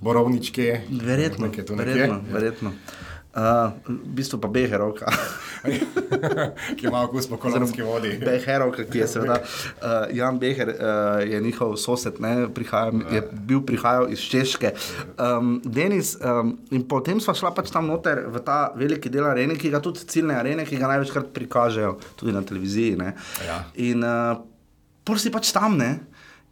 Borovničke. 0.00 0.80
Verjetno, 0.90 1.46
Nekje 1.46 1.66
tu 1.66 1.76
nekje. 1.76 1.92
verjetno, 1.92 2.20
verjetno. 2.32 2.72
Uh, 3.30 3.70
v 3.86 4.10
bistvu 4.18 4.40
pa 4.42 4.48
Beherovka. 4.50 5.06
ki 6.78 6.86
ima 6.86 7.04
okus 7.06 7.28
po 7.30 7.36
kolonski 7.38 7.84
vodi. 7.86 8.16
Beherovka, 8.18 8.88
ki 8.90 8.98
je 8.98 9.06
seveda 9.06 9.36
uh, 9.38 10.10
Jan 10.10 10.38
Beher, 10.42 10.72
uh, 10.74 11.22
je 11.22 11.38
njihov 11.40 11.76
sosed, 11.78 12.18
ne, 12.18 12.48
prihajam, 12.54 13.04
je 13.12 13.22
bil 13.30 13.62
prihajal 13.62 14.10
iz 14.10 14.18
Češke. 14.18 14.72
Um, 15.14 15.60
Denis, 15.62 16.16
um, 16.18 16.56
in 16.74 16.82
potem 16.90 17.22
smo 17.22 17.34
šla 17.38 17.54
pač 17.54 17.70
tam 17.70 17.86
noter 17.86 18.24
v 18.26 18.42
ta 18.42 18.72
veliki 18.74 19.12
del 19.14 19.30
arene, 19.30 19.54
ki 19.54 19.70
ga 19.70 19.78
tudi 19.84 20.02
ciljne 20.10 20.34
arene, 20.34 20.66
ki 20.66 20.82
ga 20.82 20.90
največkrat 20.90 21.30
prikažejo 21.30 22.00
tudi 22.18 22.34
na 22.34 22.42
televiziji. 22.42 22.98
Ne. 22.98 23.14
Ja. 23.46 23.62
In 23.78 24.02
uh, 24.02 24.42
pol 25.06 25.22
si 25.22 25.30
pač 25.30 25.54
tam, 25.54 25.78
ne. 25.78 26.09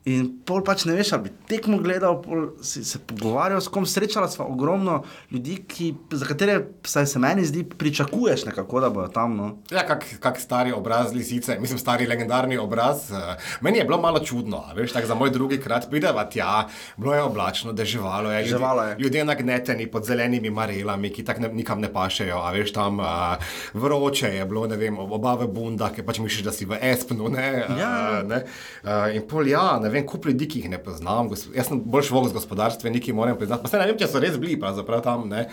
In 0.09 0.29
pol 0.47 0.63
pač 0.65 0.87
ne 0.89 0.95
veš, 0.97 1.11
ali 1.17 1.29
bi 1.29 1.31
tekmo 1.51 1.79
gledal, 1.85 2.23
si 2.65 2.81
se 2.87 3.01
pogovarjal 3.03 3.61
s 3.61 3.69
kom, 3.73 3.85
srečala 3.89 4.29
sva 4.31 4.47
ogromno 4.49 5.03
ljudi, 5.33 5.59
ki, 5.69 5.89
za 6.17 6.29
katere 6.29 6.61
saj 6.87 7.07
se 7.13 7.21
meni 7.21 7.45
zdi, 7.45 7.65
pričakuješ 7.69 8.47
nekako, 8.49 8.81
da 8.81 8.91
bodo 8.95 9.09
tam. 9.13 9.37
No. 9.37 9.49
Ja, 9.75 9.85
kak, 9.87 10.07
kak 10.23 10.41
stari 10.41 10.73
obraz 10.73 11.13
lisice, 11.13 11.59
mislim, 11.61 11.81
stari 11.83 12.07
legendarni 12.09 12.57
obraz. 12.59 13.11
Uh, 13.11 13.35
meni 13.61 13.83
je 13.83 13.85
bilo 13.85 13.99
malo 14.01 14.23
čudno, 14.25 14.63
a 14.71 14.77
veš, 14.77 14.95
tako 14.97 15.11
za 15.11 15.19
moj 15.19 15.33
drugi 15.35 15.61
krat 15.61 15.91
prideva 15.91 16.25
tja, 16.31 16.69
bilo 16.97 17.15
je 17.15 17.23
oblačno, 17.23 17.73
deževalo 17.77 18.33
je. 18.33 18.43
Deževalo 18.47 18.87
je. 18.89 18.97
Ljudje 18.99 19.25
nagneteni 19.25 19.91
pod 19.91 20.09
zelenimi 20.09 20.51
marelami, 20.51 21.13
ki 21.13 21.27
tako 21.27 21.53
nikam 21.53 21.85
ne 21.85 21.93
pašejo, 21.93 22.39
a 22.39 22.55
veš, 22.57 22.73
tam 22.73 23.03
uh, 23.03 23.37
vroče 23.75 24.33
je 24.39 24.47
bilo, 24.47 24.65
ne 24.71 24.81
vem, 24.81 24.99
obave 24.99 25.51
bunda, 25.51 25.91
ki 25.93 26.07
pač 26.07 26.23
misliš, 26.23 26.47
da 26.49 26.55
si 26.55 26.69
v 26.69 26.81
Espnu, 26.93 27.29
ne. 27.35 27.51
Ja. 27.77 27.93
Uh, 28.23 28.29
ne? 28.31 28.43
Uh, 28.85 29.09
in 29.19 29.27
pol 29.29 29.51
ja, 29.51 29.77
ne 29.83 29.91
vem, 29.91 29.98
kup 30.07 30.27
ljudi, 30.29 30.49
ki 30.49 30.63
jih 30.63 30.71
ne 30.71 30.79
poznam, 30.83 31.31
jaz 31.55 31.71
sem 31.71 31.81
bolj 31.81 32.09
švok 32.11 32.29
z 32.31 32.37
gospodarstveniki, 32.39 33.15
moram 33.17 33.39
priznati, 33.39 33.65
pa 33.65 33.73
se 33.73 33.81
ne 33.81 33.89
vem, 33.91 33.99
če 33.99 34.11
so 34.11 34.23
res 34.23 34.39
bili 34.41 34.59
pravzaprav 34.61 35.03
tam, 35.05 35.29
ne. 35.31 35.49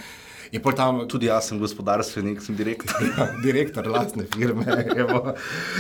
Tam 0.76 1.08
Tudi 1.08 1.30
jaz 1.30 1.48
sem 1.50 1.60
gospodarstvenik, 1.60 2.42
sem 2.42 2.56
direktor. 2.56 3.00
direktor 3.46 3.88
lastne 3.88 4.26
firme. 4.34 4.66
evo. 5.02 5.34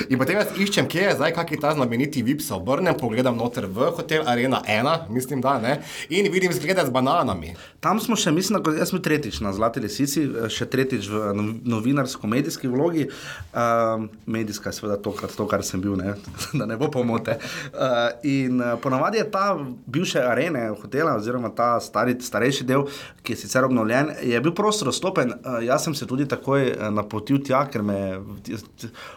In 0.10 0.20
potem 0.20 0.40
jaz 0.40 0.54
iščem, 0.58 0.88
kje 0.92 1.08
je 1.10 1.16
zdaj, 1.18 1.34
kak 1.36 1.52
je 1.52 1.60
ta 1.60 1.74
znameniti 1.76 2.24
VIP, 2.24 2.42
se 2.42 2.54
obrnem, 2.54 2.96
pogledam 2.98 3.38
noter 3.38 3.68
v 3.68 3.90
hotel 3.98 4.24
Arena 4.28 4.62
1, 4.68 5.10
mislim, 5.10 5.42
da 5.42 5.58
ne, 5.60 5.78
in 6.10 6.32
vidim 6.32 6.54
zglede 6.54 6.86
z 6.86 6.94
bananami. 6.94 7.56
Tam 7.84 8.00
smo 8.00 8.16
še, 8.20 8.32
mislim, 8.36 8.62
da 8.64 8.76
jaz 8.80 8.94
sem 8.94 9.02
tretjič 9.04 9.42
na 9.44 9.54
Zlati 9.56 9.84
lisici, 9.84 10.26
še 10.52 10.68
tretjič 10.72 11.10
v 11.12 11.34
no- 11.38 11.76
novinarsko-medijski 11.76 12.72
vlogi. 12.72 13.08
Um, 13.54 14.10
medijska 14.26 14.72
je 14.72 14.80
seveda 14.80 14.98
tokrat 15.02 15.36
to, 15.38 15.48
kar 15.50 15.64
sem 15.66 15.84
bil, 15.84 15.98
ne? 16.00 16.16
da 16.60 16.68
ne 16.70 16.80
bo 16.80 16.90
pomote. 16.92 17.38
Uh, 17.74 18.16
in 18.24 18.62
uh, 18.62 18.76
ponavadi 18.82 19.22
je 19.22 19.28
ta 19.32 19.46
bivše 19.86 20.24
arene 20.24 20.70
hotela, 20.82 21.16
oziroma 21.20 21.52
ta 21.56 21.76
stari, 21.84 22.18
starejši 22.22 22.68
del, 22.68 22.88
ki 23.26 23.36
je 23.36 23.44
sicer 23.44 23.68
obnovljen, 23.68 24.16
je 24.24 24.42
bil 24.42 24.55
prostor 24.56 24.90
dostopen. 24.90 25.36
Uh, 25.36 25.60
jaz 25.66 25.86
sem 25.86 25.96
se 25.96 26.08
tudi 26.08 26.28
takoj 26.30 26.72
uh, 26.72 26.88
napotil 26.94 27.42
tja, 27.44 27.66
ker 27.72 27.84
me 27.86 28.00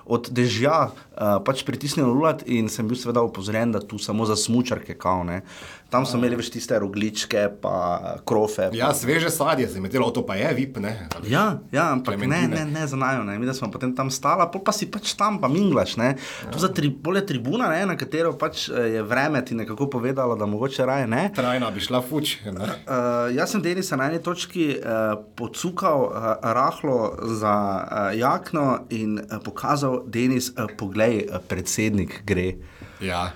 od 0.07 0.30
dežja 0.35 0.78
uh, 0.90 1.38
pač 1.45 1.64
pritisnilo 1.68 2.12
ulat 2.14 2.45
in 2.47 2.71
sem 2.73 2.88
bil 2.88 2.99
seveda 2.99 3.25
opozorjen, 3.25 3.73
da 3.73 3.80
tu 3.80 3.99
samo 3.99 4.26
za 4.28 4.37
smučarke 4.37 4.99
kao. 4.99 5.25
Ne. 5.28 5.42
Tam 5.88 6.04
so 6.04 6.18
imeli 6.18 6.37
več 6.37 6.50
tiste 6.52 6.76
rogličke, 6.76 7.47
pa 7.62 8.18
krofe. 8.28 8.66
Ja, 8.76 8.90
pa... 8.90 8.97
sveže 8.97 9.30
sadje, 9.33 9.71
zdelo, 9.73 10.11
to 10.12 10.21
pa 10.28 10.37
je 10.37 10.50
vip, 10.59 10.76
ne? 10.85 10.92
Ja, 11.25 11.62
ja 11.73 11.87
ampak 11.95 12.18
ne, 12.18 12.26
Klementine. 12.26 12.66
ne, 12.68 12.80
ne 12.80 12.85
za 12.90 12.99
najo. 13.00 13.23
Ne. 13.25 13.38
Mi 13.40 13.49
da 13.49 13.54
smo 13.57 13.71
potem 13.73 13.95
tam 13.97 14.12
stala, 14.12 14.50
pol 14.52 14.61
pa 14.64 14.75
si 14.76 14.90
pač 14.92 15.14
tam, 15.16 15.40
pa 15.40 15.49
minglaš. 15.49 15.97
Ne. 15.97 16.11
Tu 16.52 16.61
za 16.61 16.68
tri, 16.76 16.92
bolje 16.92 17.25
tribuna, 17.30 17.71
ne, 17.73 17.87
na 17.88 17.97
katero 17.97 18.35
pač 18.37 18.66
eh, 18.68 18.99
je 18.99 19.07
vreme 19.09 19.40
ti 19.40 19.57
nekako 19.57 19.88
povedalo, 19.97 20.37
da 20.37 20.45
mogoče 20.45 20.85
raje 20.85 21.09
ne. 21.09 21.30
Trajna 21.33 21.73
bi 21.73 21.80
šla 21.80 22.02
fuč. 22.04 22.37
Ne? 22.45 22.68
Uh, 22.85 23.33
jaz 23.33 23.57
sem 23.57 23.64
Denisa 23.64 23.97
na 23.97 24.11
eni 24.12 24.21
točki 24.21 24.75
uh, 24.76 25.16
pocukal 25.38 26.11
uh, 26.11 26.35
rahlo 26.42 27.14
za 27.38 27.54
uh, 27.54 28.18
jakno 28.18 28.87
in 28.90 29.18
uh, 29.18 29.38
pokazal, 29.45 30.02
Denis, 30.07 30.50
uh, 30.50 30.66
poglej, 30.76 31.28
uh, 31.28 31.38
predsednik 31.38 32.23
gre. 32.26 32.57
Ja, 33.00 33.30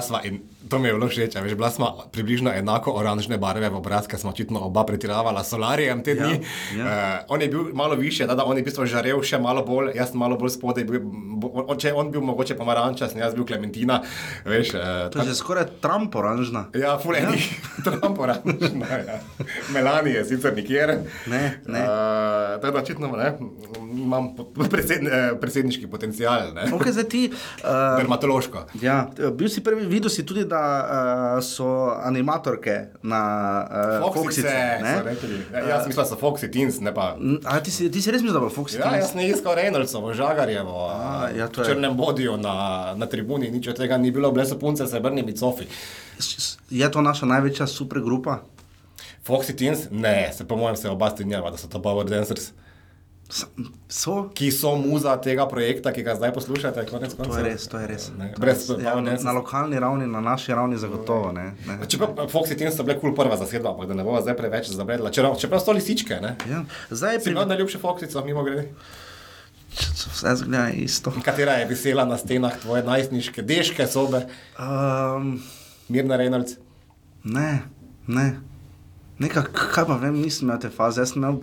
sva 0.00 0.22
in 0.24 0.40
to 0.68 0.78
mi 0.78 0.88
je 0.88 0.94
bilo 0.94 1.08
všeč, 1.08 1.34
veš, 1.42 1.54
bila 1.54 1.70
sva 1.70 1.88
približno 2.12 2.52
enako 2.54 2.92
oranžne 2.92 3.38
barve 3.38 3.68
v 3.68 3.76
obraz, 3.76 4.06
ker 4.06 4.18
smo 4.20 4.30
očitno 4.30 4.60
oba 4.60 4.84
pretiravala 4.86 5.44
s 5.44 5.50
solarijem 5.50 6.02
te 6.02 6.14
dni. 6.14 6.40
ja. 6.78 6.84
Uh, 6.84 7.34
on 7.34 7.42
je 7.42 7.48
bil 7.48 7.74
malo 7.74 7.94
više, 7.94 8.26
da, 8.26 8.34
da 8.34 8.44
on 8.44 8.56
je 8.56 8.62
v 8.62 8.68
bistvu 8.70 8.86
žarel 8.86 9.22
še 9.22 9.38
malo 9.38 9.64
bolj, 9.66 9.92
jaz 9.96 10.12
sem 10.12 10.18
malo 10.20 10.36
bolj 10.38 10.54
spodaj, 10.54 10.84
bil, 10.84 11.00
bo, 11.42 11.50
on, 11.66 11.78
če 11.78 11.92
on 11.92 12.10
bil 12.12 12.20
mogoče 12.20 12.54
pomarančast, 12.58 13.16
jaz 13.16 13.34
bil 13.34 13.46
klementina, 13.46 14.00
veš. 14.44 14.74
Uh, 14.74 15.10
To 15.12 15.22
je 15.22 15.32
že 15.32 15.34
skoraj 15.38 15.66
Trump 15.80 16.14
oranžna. 16.14 16.68
Ja, 16.76 16.94
fuleni, 17.02 17.40
ja. 17.42 17.84
Trump 17.86 18.18
oranžna, 18.18 18.86
ja. 19.02 19.18
Melanie 19.74 20.14
je 20.20 20.24
sicer 20.24 20.54
nikjer. 20.56 20.94
Ne, 21.26 21.42
ne. 21.66 21.82
Uh, 21.82 22.60
tako 22.62 22.76
da 22.78 22.82
očitno 22.82 23.12
ne, 23.16 23.32
imam 23.98 24.32
predsedn, 24.70 25.08
predsedniški 25.40 25.90
potencial, 25.90 26.52
ne. 26.54 26.68
Okay, 26.72 26.94
ti, 27.08 27.26
uh, 27.32 27.98
Dermatološko. 27.98 28.66
ja, 28.82 29.08
bil 29.34 29.48
si 29.50 29.60
prvi, 29.64 29.86
videl 29.86 30.10
si 30.12 30.24
tudi, 30.26 30.46
da 30.52 30.60
uh, 30.78 30.92
so 31.40 31.66
animatorke 31.98 32.74
na 33.02 33.20
uh, 34.00 34.06
Foxice, 34.06 34.42
Foxice. 34.44 34.92
so 34.92 35.02
rekli. 35.02 35.38
Ja, 35.52 35.58
jaz 35.70 35.86
mislim, 35.86 35.98
da 35.98 36.08
so 36.08 36.18
Foxy 36.18 36.48
Teens, 36.48 36.80
ne 36.80 36.92
pa. 36.92 37.16
A 37.44 37.58
ti 37.58 37.70
si, 37.70 37.88
ti 37.88 37.98
si 37.98 38.10
res 38.10 38.20
mislil, 38.20 38.36
da 38.36 38.42
bo 38.42 38.52
Foxy? 38.52 38.76
Ja, 38.76 38.92
jaz 38.94 39.10
sem 39.10 39.20
iskal 39.22 39.54
Reynoldsovo, 39.54 40.12
Žagarjevo, 40.12 40.76
A, 40.86 41.28
ja, 41.32 41.48
to 41.48 41.60
v 41.60 41.64
je- 41.64 41.68
črnem 41.70 41.96
bodiju 41.96 42.36
na, 42.36 42.54
na 42.94 43.06
tribuni, 43.06 43.50
nič 43.50 43.68
od 43.68 43.76
tega 43.76 43.96
ni 43.96 44.10
bilo, 44.10 44.30
bile 44.30 44.44
so 44.44 44.56
punce, 44.56 44.86
srebrnimi 44.86 45.32
cofi. 45.34 45.66
Je 46.70 46.86
to 46.86 47.00
naša 47.00 47.26
največja 47.26 47.66
supergrupa? 47.66 48.38
Foxy 49.22 49.54
Teens, 49.54 49.86
ne, 49.90 50.30
se 50.32 50.44
po 50.44 50.56
mojem 50.56 50.76
se 50.76 50.90
oba 50.90 51.10
strinjava, 51.10 51.50
da 51.50 51.56
so 51.56 51.68
to 51.68 51.78
Power 51.78 52.04
Dancers, 52.04 52.50
So? 53.88 54.28
ki 54.34 54.50
so 54.52 54.74
muza 54.76 55.16
tega 55.16 55.46
projekta, 55.48 55.92
ki 55.92 56.02
ga 56.02 56.14
zdaj 56.14 56.34
poslušate, 56.34 56.84
konec 56.86 57.14
To 57.14 57.16
koncev. 57.16 57.38
je 57.38 57.44
res, 57.44 57.64
to 57.66 57.78
je 57.80 57.86
res. 57.86 58.10
Ne, 58.18 58.34
brez 58.38 58.66
ja, 58.70 58.92
Power 58.92 59.24
na, 59.24 59.32
lokalni 59.32 59.78
ravni, 59.80 60.06
na 60.06 60.20
naši 60.20 60.52
ravni 60.52 60.76
zagotovo. 60.76 61.32
Ne, 61.32 61.54
ne. 61.66 61.78
Čeprav 61.88 62.28
Foxy 62.28 62.58
Teens 62.58 62.76
so 62.76 62.84
bile 62.84 62.98
kul 63.00 63.08
cool 63.08 63.16
prva 63.16 63.36
zasedba, 63.36 63.72
ampak 63.72 63.88
da 63.88 63.94
ne 63.94 64.04
bova 64.04 64.20
zdaj 64.20 64.36
preveč 64.36 64.68
zabredla. 64.68 65.10
Čeprav, 65.10 65.36
čeprav 65.36 65.60
so 65.60 65.72
lisičke, 65.72 66.20
ne? 66.20 66.36
Ja. 66.44 66.64
Zdaj 66.90 67.18
Si 67.18 67.24
pri 67.24 67.32
imel 67.32 67.48
najljubše 67.48 67.78
Foxico, 67.78 68.24
mimo 68.24 68.44
grede? 68.44 68.68
vse 69.72 70.36
zgleda 70.36 70.68
isto. 70.70 71.12
Katera 71.24 71.52
je 71.52 71.66
visela 71.66 72.04
na 72.04 72.18
stenah 72.18 72.52
tvoje 72.60 72.82
najstniške, 72.84 73.42
deške 73.42 73.86
sobe, 73.86 74.26
Um, 74.58 75.40
Mirna 75.88 76.16
Reynolds? 76.16 76.56
ne, 77.24 77.62
ne. 78.06 78.40
Nekaj, 79.18 79.42
kaj 79.52 79.86
pa 79.86 79.96
vem, 79.96 80.14
nisem 80.14 80.48
imel 80.48 80.58
te 80.60 80.68
faze, 80.70 81.00
jaz 81.00 81.12
sem 81.12 81.22
imel 81.22 81.40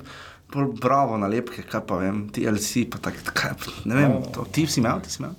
bravo 0.82 1.18
nalepke, 1.18 1.63
kaj 1.70 1.86
pa 1.88 2.00
vem, 2.01 2.25
TLC, 2.34 2.88
pa 2.91 3.01
tako, 3.10 3.34
kaj, 3.34 3.56
ne 3.86 3.96
vem, 4.00 4.18
to, 4.34 4.48
ti 4.51 4.65
si 4.68 4.82
imel, 4.82 5.01
ti 5.06 5.13
si 5.13 5.24
imel. 5.24 5.38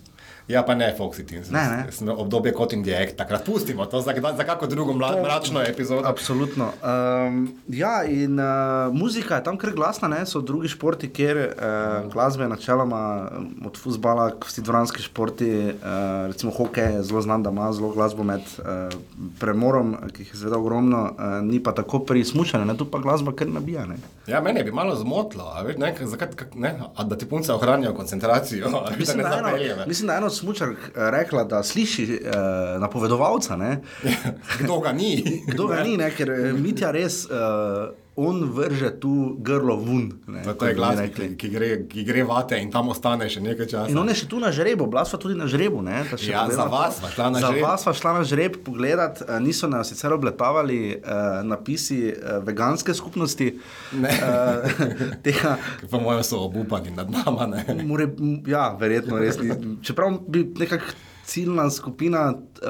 Ja, 0.51 0.63
pa 0.67 0.75
ne 0.75 0.89
Foxy 0.99 1.23
Teens. 1.27 1.51
Ne, 1.55 1.63
ne. 1.71 1.93
Sem 1.95 2.09
obdobje 2.11 2.51
kot 2.57 2.73
in 2.75 2.83
direkt, 2.83 3.15
takrat 3.21 3.45
pustimo 3.47 3.87
to 3.87 4.01
za, 4.03 4.15
za 4.37 4.45
kako 4.45 4.67
drugo 4.67 4.93
mla, 4.99 5.13
mračno 5.23 5.63
epizodo. 5.63 6.03
Absolutno. 6.09 6.73
Um, 6.83 7.55
ja, 7.69 8.03
in 8.05 8.41
uh, 8.41 8.91
muzika 8.95 9.39
je 9.39 9.45
tam 9.47 9.59
kar 9.61 9.71
glasna, 9.77 10.09
ne? 10.11 10.25
so 10.27 10.41
drugi 10.41 10.69
športi, 10.69 11.11
kjer 11.15 11.39
uh, 11.39 12.11
glasba 12.13 12.49
je 12.49 12.49
načeloma 12.49 13.03
um, 13.31 13.47
od 13.71 13.79
futbola, 13.79 14.33
vsi 14.47 14.65
dvoranski 14.67 15.03
športi, 15.03 15.51
uh, 15.71 16.27
recimo 16.27 16.53
hokej 16.53 16.99
zelo 17.07 17.23
znan, 17.23 17.47
da 17.47 17.55
ima 17.55 17.71
zelo 17.73 17.93
glasbo 17.95 18.27
med 18.27 18.43
uh, 18.59 18.99
premorom, 19.39 19.95
ki 20.11 20.25
jih 20.25 20.35
je 20.35 20.41
seveda 20.43 20.59
ogromno, 20.59 21.05
uh, 21.13 21.39
ni 21.47 21.63
pa 21.63 21.73
tako 21.73 22.03
pri 22.03 22.25
smučanju, 22.25 22.75
tu 22.77 22.91
pa 22.91 22.99
glasba 22.99 23.37
kar 23.39 23.49
nabija. 23.49 23.87
Ne? 23.87 24.03
Ja, 24.31 24.41
mene 24.41 24.63
bi 24.65 24.73
malo 24.73 24.95
zmotilo, 24.95 25.45
veš, 25.67 25.77
ne, 25.77 25.95
zakaj, 26.01 26.29
kak, 26.37 26.55
ne, 26.55 26.75
a 26.97 27.05
da 27.05 27.19
ti 27.19 27.27
punce 27.29 27.53
ohranijo 27.53 27.95
koncentracijo, 27.95 28.69
veš, 28.69 28.99
Mislim 28.99 29.19
ne 29.19 29.23
da, 29.23 29.39
eno, 29.39 29.85
mislim, 29.87 30.07
da 30.07 30.13
je 30.13 30.19
eno 30.19 30.27
od 30.27 30.37
smučark 30.37 30.79
eh, 30.79 31.11
rekla, 31.11 31.45
da 31.45 31.63
sliši 31.63 32.05
eh, 32.25 32.31
napovedovalca. 32.79 33.57
Ne? 33.57 33.81
Kdo 34.61 34.79
ga 34.81 34.93
ni? 34.93 35.43
Kdo 35.47 35.67
ga 35.67 35.83
ni, 35.83 35.97
ne? 35.97 36.11
ker 36.11 36.31
eh, 36.31 36.53
Mitja 36.53 36.91
res, 36.91 37.25
uh, 37.25 37.91
on 38.17 38.43
vrže 38.45 39.01
tu 39.01 39.11
grlo 39.39 39.77
ven. 39.77 40.13
ne, 40.27 40.43
To 40.43 40.53
kot 40.55 40.69
je 40.69 40.75
glas, 40.75 40.99
ki, 41.11 41.37
ki, 41.37 41.49
gre, 41.49 41.69
ki 41.89 42.05
gre 42.05 42.23
vate 42.23 42.59
in 42.59 42.69
tam 42.69 42.89
ostane 42.89 43.25
še 43.27 43.41
nekaj 43.41 43.67
časa. 43.67 43.89
In 43.89 43.97
on 43.97 44.09
je 44.09 44.15
še 44.15 44.27
tu 44.27 44.37
na 44.37 44.51
žrebu, 44.51 44.87
bila 44.87 45.05
sva 45.05 45.17
tudi 45.17 45.35
na 45.35 45.47
žrebu. 45.47 45.81
Ne, 45.81 46.03
Ja, 46.21 46.45
za 46.47 46.65
to. 46.65 46.69
vas 46.69 46.99
sva 46.99 47.09
šla 47.09 47.31
na 47.31 47.39
za 47.39 47.49
žreb. 47.49 47.63
vas 47.63 47.81
sva 47.81 47.93
šla 47.93 48.13
na 48.13 48.25
žreb 48.25 48.59
pogledat, 48.61 49.23
eh, 49.23 49.41
niso 49.41 49.67
nas 49.67 49.89
sicer 49.89 50.13
obletavali 50.13 50.97
uh, 50.97 51.03
napisi 51.43 52.11
uh, 52.11 52.43
veganske 52.43 52.93
skupnosti. 52.93 53.57
Ne. 53.95 54.11
Uh, 54.11 54.69
tega, 55.25 55.57
Po 55.87 55.99
mojem 55.99 56.23
so 56.23 56.43
obupani 56.43 56.91
nad 56.91 57.09
nama. 57.09 57.49
More, 57.83 58.11
ja, 58.47 58.75
verjetno 58.75 59.17
res. 59.17 59.39
Čeprav 59.81 60.19
bi 60.29 60.45
nekako 60.57 60.93
ciljna 61.25 61.71
skupina 61.71 62.29
uh, 62.31 62.69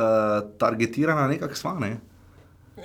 targetirana 0.59 1.27
nekako 1.27 1.55
sva, 1.55 1.75
ne? 1.75 1.97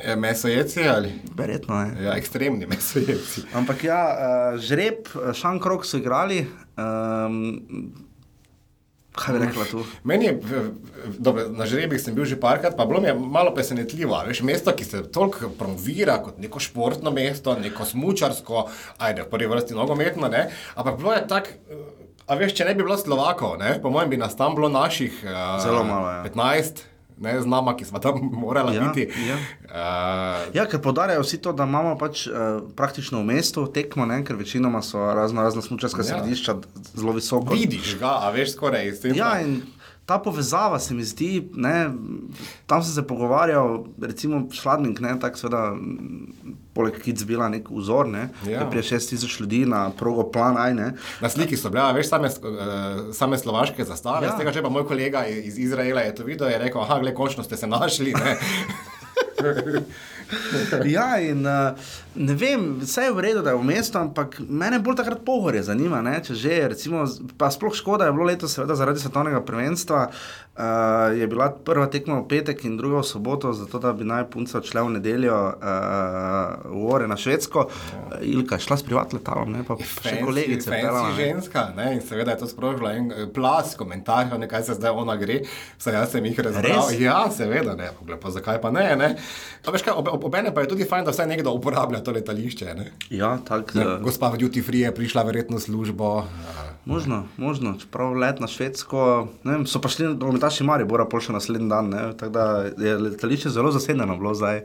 E, 0.04 0.16
Mesojeci 0.16 0.88
ali? 0.88 1.12
Verjetno 1.38 1.76
ne. 1.76 2.04
Ja, 2.04 2.16
ekstremni 2.18 2.66
mesojeci. 2.66 3.42
Ampak 3.60 3.84
ja, 3.84 4.02
uh, 4.10 4.60
žreb, 4.60 5.08
šankrok 5.34 5.86
so 5.86 5.98
igrali. 5.98 6.46
Um, 6.78 7.94
kaj 9.16 9.38
bi 9.38 9.46
rekla 9.46 9.66
tu? 9.72 9.84
Meni 10.04 10.26
je, 10.26 10.40
dobro, 11.18 11.48
na 11.50 11.66
žrebih 11.66 12.02
sem 12.02 12.16
bil 12.16 12.28
že 12.28 12.40
parkrat, 12.40 12.76
pa 12.78 12.86
bilo 12.86 13.02
mi 13.02 13.08
je 13.08 13.16
malo 13.16 13.54
presenetljivo. 13.56 14.20
Veš, 14.28 14.42
mesto, 14.44 14.74
ki 14.76 14.86
se 14.86 15.04
toliko 15.12 15.50
promovira 15.60 16.18
kot 16.24 16.40
neko 16.40 16.60
športno 16.60 17.12
mesto, 17.12 17.56
neko 17.60 17.86
smučarsko, 17.86 18.68
ajde, 18.98 19.24
v 19.24 19.30
prvi 19.32 19.48
vrsti 19.48 19.78
nogometno, 19.78 20.28
ne? 20.28 20.50
ampak 20.76 20.98
bilo 20.98 21.14
je 21.14 21.28
tako. 21.28 21.50
A 22.26 22.36
veš, 22.36 22.56
če 22.58 22.66
ne 22.66 22.74
bi 22.74 22.82
bilo 22.82 22.98
Slovakov, 22.98 23.60
ne, 23.62 23.76
po 23.82 23.92
mojem 23.94 24.10
bi 24.10 24.18
nas 24.18 24.34
tam 24.36 24.56
bilo 24.58 24.66
naših 24.70 25.20
uh, 25.24 25.62
Zelo 25.62 25.84
malo, 25.86 26.10
ja. 26.10 26.24
15, 26.26 26.82
ne, 27.18 27.42
z 27.42 27.46
nama, 27.46 27.74
ki 27.74 27.86
smo 27.86 28.00
tam 28.00 28.20
morali 28.44 28.76
Ja, 28.76 28.82
biti. 28.84 29.08
ja. 29.22 29.36
Uh, 29.66 30.54
Ja, 30.54 30.66
ker 30.66 30.80
podarjajo 30.80 31.22
vsi 31.22 31.38
to, 31.38 31.52
da 31.52 31.64
imamo 31.64 31.96
pač 31.96 32.28
uh, 32.28 32.34
praktično 32.72 33.20
v 33.20 33.26
mestu 33.26 33.68
tekmo, 33.68 34.06
ne? 34.06 34.22
ker 34.22 34.36
večinoma 34.36 34.82
so 34.82 35.00
razno 35.12 35.42
razna 35.42 35.62
smučarska 35.62 36.02
Ja. 36.02 36.06
središča 36.06 36.56
zelo 36.94 37.12
visoko. 37.14 37.54
vidiš 37.54 37.98
ga, 37.98 38.18
a 38.20 38.32
veš, 38.32 38.54
skoraj 38.54 38.88
iz 38.88 39.02
tega. 39.02 39.16
Ja, 39.16 39.42
in 39.42 39.62
ta 40.06 40.20
povezava 40.20 40.80
se 40.80 40.94
mi 40.94 41.04
zdi, 41.04 41.50
ne, 41.54 41.90
tam 42.68 42.84
sem 42.84 42.94
se 42.94 43.08
pogovarjal, 43.08 43.86
recimo 44.02 44.44
Šladnik, 44.52 45.00
ne, 45.00 45.16
tako 45.20 45.38
seveda, 45.38 45.62
poleg 46.74 47.00
Kic 47.02 47.24
bila 47.24 47.50
nek 47.50 47.70
vzor, 47.72 48.08
ne, 48.08 48.30
Ja. 48.48 48.68
prije 48.70 48.84
6000 48.84 49.42
ljudi 49.42 49.66
na 49.66 49.90
progo 49.90 50.28
plan, 50.32 50.58
aj 50.58 50.74
ne. 50.74 50.92
Na 51.22 51.30
sliki 51.30 51.58
so 51.58 51.70
bile, 51.70 51.84
a 51.84 51.92
veš, 51.92 52.10
same, 52.10 52.28
uh, 52.28 53.14
same 53.14 53.38
slovaške 53.38 53.84
zastave. 53.84 54.28
Ja. 54.28 54.36
Z 54.36 54.44
tega, 54.44 54.52
če 54.52 54.62
pa 54.62 54.70
moj 54.70 54.86
kolega 54.86 55.26
iz 55.26 55.58
Izraela 55.58 56.02
je 56.02 56.16
to 56.16 56.24
videl, 56.24 56.50
je 56.50 56.58
rekel: 56.60 56.82
ah, 56.82 57.00
gled, 57.00 57.14
končno 57.16 57.44
ste 57.44 57.58
se 57.58 57.68
našli. 57.68 58.14
ne." 58.14 58.38
Ja, 60.96 61.18
in 61.22 61.46
uh, 61.46 61.76
ne 62.16 62.36
vem, 62.38 62.66
vse 62.82 63.08
je 63.08 63.14
v 63.14 63.24
redu, 63.26 63.44
da 63.46 63.54
je 63.54 63.60
v 63.60 63.68
mestu, 63.68 64.00
ampak 64.00 64.38
mene 64.40 64.80
bolj 64.84 65.00
takrat 65.02 65.24
pohorje 65.26 65.64
zanima. 65.70 66.02
Ne? 66.06 66.18
Če 66.24 66.38
že, 66.40 66.58
recimo, 66.74 67.06
sploh 67.06 67.76
škoda 67.76 68.10
je 68.10 68.16
bilo 68.16 68.28
letos, 68.30 68.56
seveda 68.56 68.78
zaradi 68.80 69.04
svetovnega 69.04 69.44
prvenstva, 69.46 70.08
uh, 70.58 71.20
je 71.20 71.28
bila 71.28 71.50
prva 71.52 71.88
tekma 71.92 72.20
v 72.20 72.28
petek 72.28 72.66
in 72.66 72.78
druga 72.78 73.00
v 73.00 73.08
soboto, 73.08 73.54
zato 73.54 73.80
da 73.80 73.94
bi 73.94 74.08
naj 74.08 74.28
punca 74.32 74.58
odšla 74.58 74.84
v 74.84 74.94
nedeljo 74.98 75.36
uh, 75.36 75.56
v 76.72 76.84
Ore 76.92 77.08
na 77.08 77.18
Švedsko. 77.18 77.68
Ja. 77.70 78.20
Ilka 78.22 78.60
je 78.60 78.66
šla 78.68 78.78
s 78.78 78.84
privat 78.84 79.14
letalom, 79.14 79.52
ne 79.52 79.64
pa 79.68 79.78
še 79.80 80.20
kolegice. 80.24 80.70
fancy 80.72 81.08
ne. 81.08 81.16
ženska, 81.16 81.66
ne? 81.76 81.88
in 81.96 82.02
seveda 82.02 82.36
je 82.36 82.44
to 82.44 82.48
sprožilo 82.52 82.92
en 82.92 83.12
plas 83.34 83.76
komentarjev, 83.76 84.48
kaj 84.50 84.64
se 84.64 84.78
zdaj 84.80 84.92
ona 84.92 85.16
gre. 85.20 85.42
Saj 85.78 86.00
jaz 86.00 86.16
sem 86.16 86.26
jih. 86.26 86.40
Res? 86.46 86.94
Ja, 87.00 87.26
seveda, 87.32 87.76
ne, 87.80 87.90
Poglej, 88.00 88.20
pa 88.22 88.32
zakaj 88.32 88.62
pa 88.62 88.72
ne. 88.76 88.86
ne? 89.00 89.10
Veš 89.66 89.84
kaj, 89.88 89.96
ob, 89.98 90.08
ob, 90.12 90.28
obene 90.30 90.54
pa 90.54 90.64
je 90.64 90.72
tudi 90.76 90.88
fajn, 90.88 91.08
da 91.08 91.14
vsaj 91.16 91.28
nekdo 91.32 91.56
uporablja 91.58 92.04
to 92.06 92.14
letališče. 92.16 92.76
Ne? 92.76 92.92
Ja, 93.10 93.38
tako. 93.44 93.80
Ne, 93.80 93.86
Uh, 93.86 94.02
Gospa 94.02 94.32
v 94.34 94.42
duty 94.42 94.64
free 94.66 94.82
je 94.82 94.92
prišla 94.96 95.22
verjetno 95.28 95.60
v 95.60 95.62
službo. 95.62 96.26
a, 96.26 96.65
Možno, 96.86 97.24
možno, 97.38 97.74
čeprav 97.82 98.14
let 98.14 98.40
na 98.40 98.48
Švedsko, 98.48 99.28
ne 99.44 99.52
vem, 99.52 99.64
so 99.66 99.82
pa 99.82 99.90
šli 99.90 100.12
nogometaši 100.12 100.68
Maribora 100.68 101.08
pol 101.10 101.24
še 101.26 101.34
naslednji 101.34 101.70
dan, 101.70 101.90
ne, 101.90 102.04
tako 102.18 102.34
da 102.36 102.46
je 102.78 102.98
letališče 103.08 103.50
zelo 103.50 103.72
zasedeno 103.74 104.18
bilo 104.20 104.36
zdaj. 104.38 104.62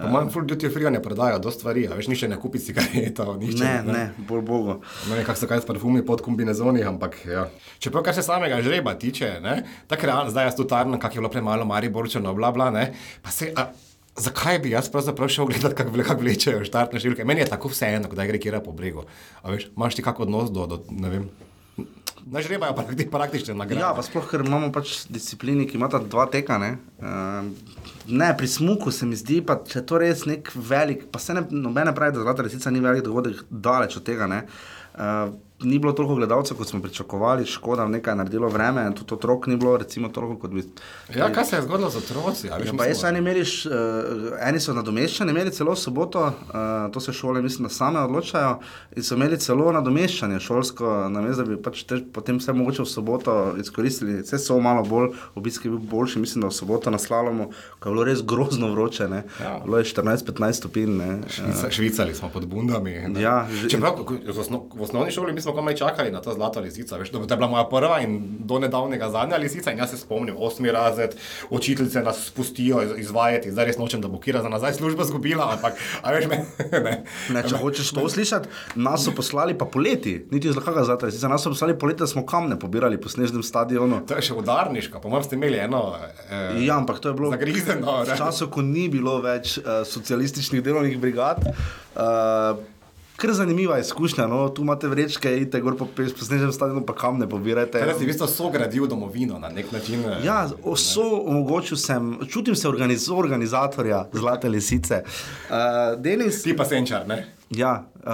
Po 0.00 0.08
mojem, 0.08 0.30
full 0.32 0.46
duty 0.48 0.70
free 0.72 0.90
ne 0.90 1.02
prodajo, 1.02 1.38
dosta 1.42 1.60
stvari, 1.60 1.82
a 1.90 1.98
veš, 1.98 2.08
nišče 2.08 2.30
ne 2.32 2.38
kupi 2.40 2.62
cigaretov, 2.62 3.34
nišče. 3.42 3.60
Ne, 3.60 3.74
ne, 3.84 4.04
bolj 4.28 4.44
bogo. 4.46 4.78
Ne 5.10 5.18
vem, 5.18 5.26
kako 5.26 5.42
se 5.42 5.48
kaj 5.50 5.60
s 5.60 5.68
parfumi 5.68 6.00
pod 6.06 6.22
kombinezoni, 6.24 6.84
ampak 6.86 7.18
ja. 7.28 7.44
Čeprav, 7.82 8.06
kar 8.06 8.16
se 8.16 8.24
samega 8.24 8.62
žreba 8.64 8.94
tiče, 8.96 9.34
ne, 9.44 9.58
tako 9.90 10.08
realno, 10.08 10.32
zdaj 10.32 10.48
jaz 10.48 10.56
tu 10.56 10.64
tarno, 10.70 10.96
kak 11.02 11.18
je 11.18 11.20
bilo 11.20 11.32
premalo 11.32 11.68
Mariborčano, 11.68 12.32
bla, 12.38 12.54
bla, 12.56 12.70
ne, 12.72 12.86
pa 13.20 13.34
se, 13.34 13.50
a, 13.52 13.68
zakaj 14.16 14.62
bi 14.64 14.72
jaz 14.72 14.88
pravzaprav 14.92 15.28
šel 15.28 15.50
gledat, 15.52 15.76
kako 15.76 15.92
vle, 15.98 16.06
kak 16.06 16.22
vlečejo 16.22 16.64
štartne 16.64 17.02
številke? 17.02 17.26
Meni 17.28 17.44
je 17.44 17.50
tako 17.52 17.74
vseeno, 17.74 18.08
kdaj 18.08 18.32
gre 18.32 18.40
kjera 18.40 18.64
po 18.64 18.72
bregu. 18.76 19.04
A 19.42 19.52
veš, 19.52 19.68
imaš 19.74 19.98
ti 19.98 20.06
kak 20.06 20.22
odnos 20.24 20.54
do, 20.54 20.64
do 20.70 20.80
ne 20.90 21.12
vem, 21.12 21.28
ne 22.26 22.42
žrebajo 22.42 22.74
pa 22.76 22.82
ti 22.82 23.06
praktične 23.10 23.54
nagrade. 23.54 23.82
Ja, 23.82 23.92
pa 23.96 24.04
sploh, 24.06 24.26
ker 24.30 24.44
imamo 24.46 24.70
pač 24.74 25.04
disciplini, 25.10 25.66
ki 25.68 25.78
imata 25.78 26.00
dva 26.02 26.26
teka. 26.30 26.58
Ne, 26.62 26.72
uh, 27.02 27.46
ne 28.08 28.30
pri 28.38 28.48
smuku 28.48 28.92
se 28.94 29.08
mi 29.08 29.18
zdi, 29.18 29.40
pa 29.46 29.60
če 29.66 29.84
to 29.86 30.00
res 30.02 30.26
nek 30.28 30.52
velik, 30.54 31.08
pa 31.12 31.22
se 31.22 31.36
ne, 31.36 31.46
nobene 31.50 31.94
pravi, 31.96 32.16
da 32.16 32.24
zlata 32.26 32.46
resnica 32.46 32.72
ni 32.72 32.82
velik 32.84 33.06
dogodek, 33.06 33.44
daleč 33.50 33.98
od 34.00 34.06
tega. 34.06 34.28
Ne. 34.30 34.44
Uh, 34.94 35.32
ni 35.62 35.78
bilo 35.78 35.92
toliko 35.92 36.14
gledalcev, 36.14 36.56
kot 36.56 36.68
smo 36.68 36.80
pričakovali, 36.80 37.46
škoda, 37.46 37.86
nekaj 37.86 38.12
je 38.12 38.16
naredilo 38.16 38.48
vreme, 38.48 38.94
tudi 38.94 39.14
otrok 39.14 39.46
ni 39.46 39.56
bilo, 39.56 39.76
recimo, 39.76 40.08
toliko 40.08 40.36
kot 40.36 40.50
bi. 40.50 40.64
Ja, 41.14 41.28
kaj 41.28 41.44
se 41.44 41.56
je 41.56 41.62
zgodilo 41.62 41.90
z 41.90 41.96
otroci? 41.96 42.46
Ja, 42.46 42.52
pa 42.52 42.58
mislim, 42.60 42.80
jaz 42.80 43.04
eni, 43.04 43.20
meriš, 43.20 43.66
uh, 43.66 43.72
eni 44.40 44.60
so 44.60 44.72
nadomeščani, 44.72 45.30
imeli 45.30 45.50
celo 45.50 45.76
soboto, 45.76 46.22
uh, 46.22 46.32
to 46.90 47.00
se 47.00 47.12
šole, 47.12 47.42
mislim, 47.42 47.62
da 47.62 47.70
same 47.70 48.00
odločajo, 48.00 48.58
in 48.92 49.02
so 49.02 49.14
imeli 49.14 49.38
celo 49.38 49.72
nadomeščanje 49.72 50.40
šolsko, 50.40 50.80
namesto 51.08 51.42
da 51.42 51.50
bi 51.50 51.60
pač 51.60 51.82
te, 51.82 52.00
potem 52.10 52.38
vse 52.38 52.52
mogoče 52.52 52.82
v 52.82 52.88
soboto 52.88 53.34
izkoristili. 53.56 54.20
Vse 54.20 54.38
so 54.40 54.58
malo 54.60 54.82
bolj, 54.84 55.08
obisk 55.34 55.64
je 55.64 55.70
bil 55.70 55.78
boljši, 55.80 56.18
mislim, 56.18 56.40
da 56.40 56.48
v 56.48 56.52
soboto 56.52 56.90
na 56.90 56.98
slalomu, 56.98 57.50
ko 57.78 57.88
je 57.88 57.92
bilo 57.92 58.04
res 58.04 58.22
grozno 58.24 58.70
vroče, 58.70 59.08
ne. 59.08 59.22
Ja. 59.38 59.58
Bilo 59.60 59.78
je 59.78 59.84
14-15 59.86 60.52
stopinj. 60.54 61.00
Švica, 61.28 61.70
švicali 61.70 62.14
smo 62.14 62.28
pod 62.28 62.46
bundami. 62.46 62.90
ne. 63.08 63.20
Ja, 63.20 63.46
že- 63.52 63.68
Čeprav 63.70 63.96
v, 64.00 64.38
osno, 64.38 64.64
v 64.70 64.82
osnovni 64.82 65.10
šoli 65.10 65.32
mi 65.32 65.40
smo 65.50 65.56
komaj 65.56 65.74
čakali 65.74 66.10
na 66.10 66.20
to 66.20 66.32
zlato 66.34 66.60
lisico. 66.60 66.98
Veš, 66.98 67.10
to 67.10 67.20
je 67.20 67.36
bila 67.36 67.48
moja 67.48 67.64
prva 67.64 68.00
in 68.00 68.38
do 68.38 68.58
nedavnega 68.58 69.10
zadnja 69.10 69.36
lisica. 69.36 69.72
In 69.72 69.78
jaz 69.78 69.90
se 69.90 69.96
spomnim, 69.98 70.34
osmi 70.38 70.70
razred, 70.70 71.14
učiteljice 71.50 72.02
nas 72.02 72.26
spustijo 72.26 72.82
iz, 72.82 72.90
izvajati, 72.96 73.50
zdaj 73.50 73.64
res 73.64 73.78
nočem, 73.78 74.00
da 74.00 74.08
bo 74.08 74.20
Kira 74.20 74.42
za 74.42 74.48
nazaj 74.48 74.74
službo 74.78 75.04
zgubila, 75.04 75.50
ampak, 75.52 75.74
a 76.02 76.12
veš, 76.12 76.28
me, 76.30 76.44
ne. 76.86 76.94
Ne, 77.34 77.42
če 77.42 77.58
hočeš 77.58 77.90
to 77.96 78.08
slišati, 78.08 78.48
nas 78.74 79.04
so 79.04 79.14
poslali 79.16 79.58
pa 79.58 79.66
poleti, 79.66 80.20
niti 80.30 80.52
z 80.52 80.56
lahkega 80.60 80.84
zatra. 80.84 81.10
Sicer 81.10 81.30
nas 81.30 81.42
so 81.42 81.50
poslali 81.50 81.78
poleti, 81.78 82.04
da 82.04 82.06
smo 82.06 82.22
kamne 82.26 82.58
pobirali 82.58 83.00
po 83.00 83.10
snežnem 83.10 83.42
stadionu. 83.42 84.02
To 84.06 84.18
je 84.20 84.30
še 84.30 84.38
udarniška, 84.38 85.02
po 85.02 85.10
mojem 85.10 85.26
ste 85.26 85.40
imeli 85.40 85.58
eno. 85.58 85.96
Eh, 86.30 86.60
Ja, 86.60 86.76
ampak 86.76 87.00
to 87.00 87.10
je 87.10 87.14
bilo 87.18 87.30
Zagrizeno, 87.32 88.02
v 88.04 88.16
času, 88.18 88.50
ko 88.52 88.62
ni 88.62 88.88
bilo 88.92 89.18
več 89.24 89.58
uh, 89.58 89.82
socialističnih 89.86 90.62
delovnih 90.62 90.98
brigad. 91.00 91.42
Uh, 91.96 92.60
Ker 93.20 93.32
zanimiva 93.32 93.76
izkušnja, 93.78 94.24
no? 94.26 94.48
tu 94.48 94.62
imate 94.62 94.88
vrečke, 94.88 95.28
idete 95.36 95.60
gor 95.60 95.74
po, 95.76 95.84
pe- 95.86 96.08
po 96.10 96.24
snežnem 96.24 96.48
stadionu, 96.50 96.80
pa 96.80 96.94
kam 96.94 97.18
ne 97.18 97.28
pobirate. 97.28 97.76
Torej 97.76 97.94
si 97.94 98.04
v 98.04 98.08
bistvu 98.08 98.26
sogradil 98.26 98.86
domovino 98.86 99.36
na 99.36 99.48
nek 99.50 99.68
način. 99.70 100.00
eh, 100.02 100.24
Ja, 100.24 100.38
so 100.76 101.04
omogočil 101.22 101.76
sem, 101.76 102.00
čutim 102.26 102.54
se 102.54 102.64
organiz, 102.64 103.10
organizatorja 103.10 104.06
Zlate 104.12 104.48
lisice. 104.48 105.02
Uh, 105.46 105.56
Denis, 105.98 106.40
Ti 106.42 106.56
pa 106.56 106.64
senčar, 106.64 107.04
ne? 107.06 107.26
ja, 107.50 107.74
uh, 107.96 108.08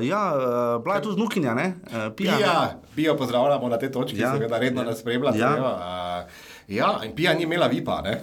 ja 0.00 0.22
uh, 0.28 0.82
bila 0.82 0.94
je 0.96 1.02
tu 1.02 1.12
znukinja, 1.12 1.54
ne? 1.54 1.74
Uh, 1.84 2.10
pija, 2.10 2.32
ne? 2.32 2.36
Pija, 2.36 2.58
Pija 2.94 3.14
pozdravljamo 3.14 3.68
na 3.68 3.78
tej 3.78 3.92
točki, 3.92 4.18
Ja. 4.18 4.26
ja. 4.26 4.34
seveda 4.34 4.58
redno 4.58 4.82
nas 4.82 4.98
spremlja. 4.98 5.30
Ja. 5.30 5.50
Ja. 5.52 5.70
Uh, 6.26 6.30
ja, 6.68 7.00
in 7.04 7.14
Pija 7.14 7.34
ni 7.34 7.42
imela 7.42 7.66
vipa, 7.68 8.00
ne? 8.02 8.20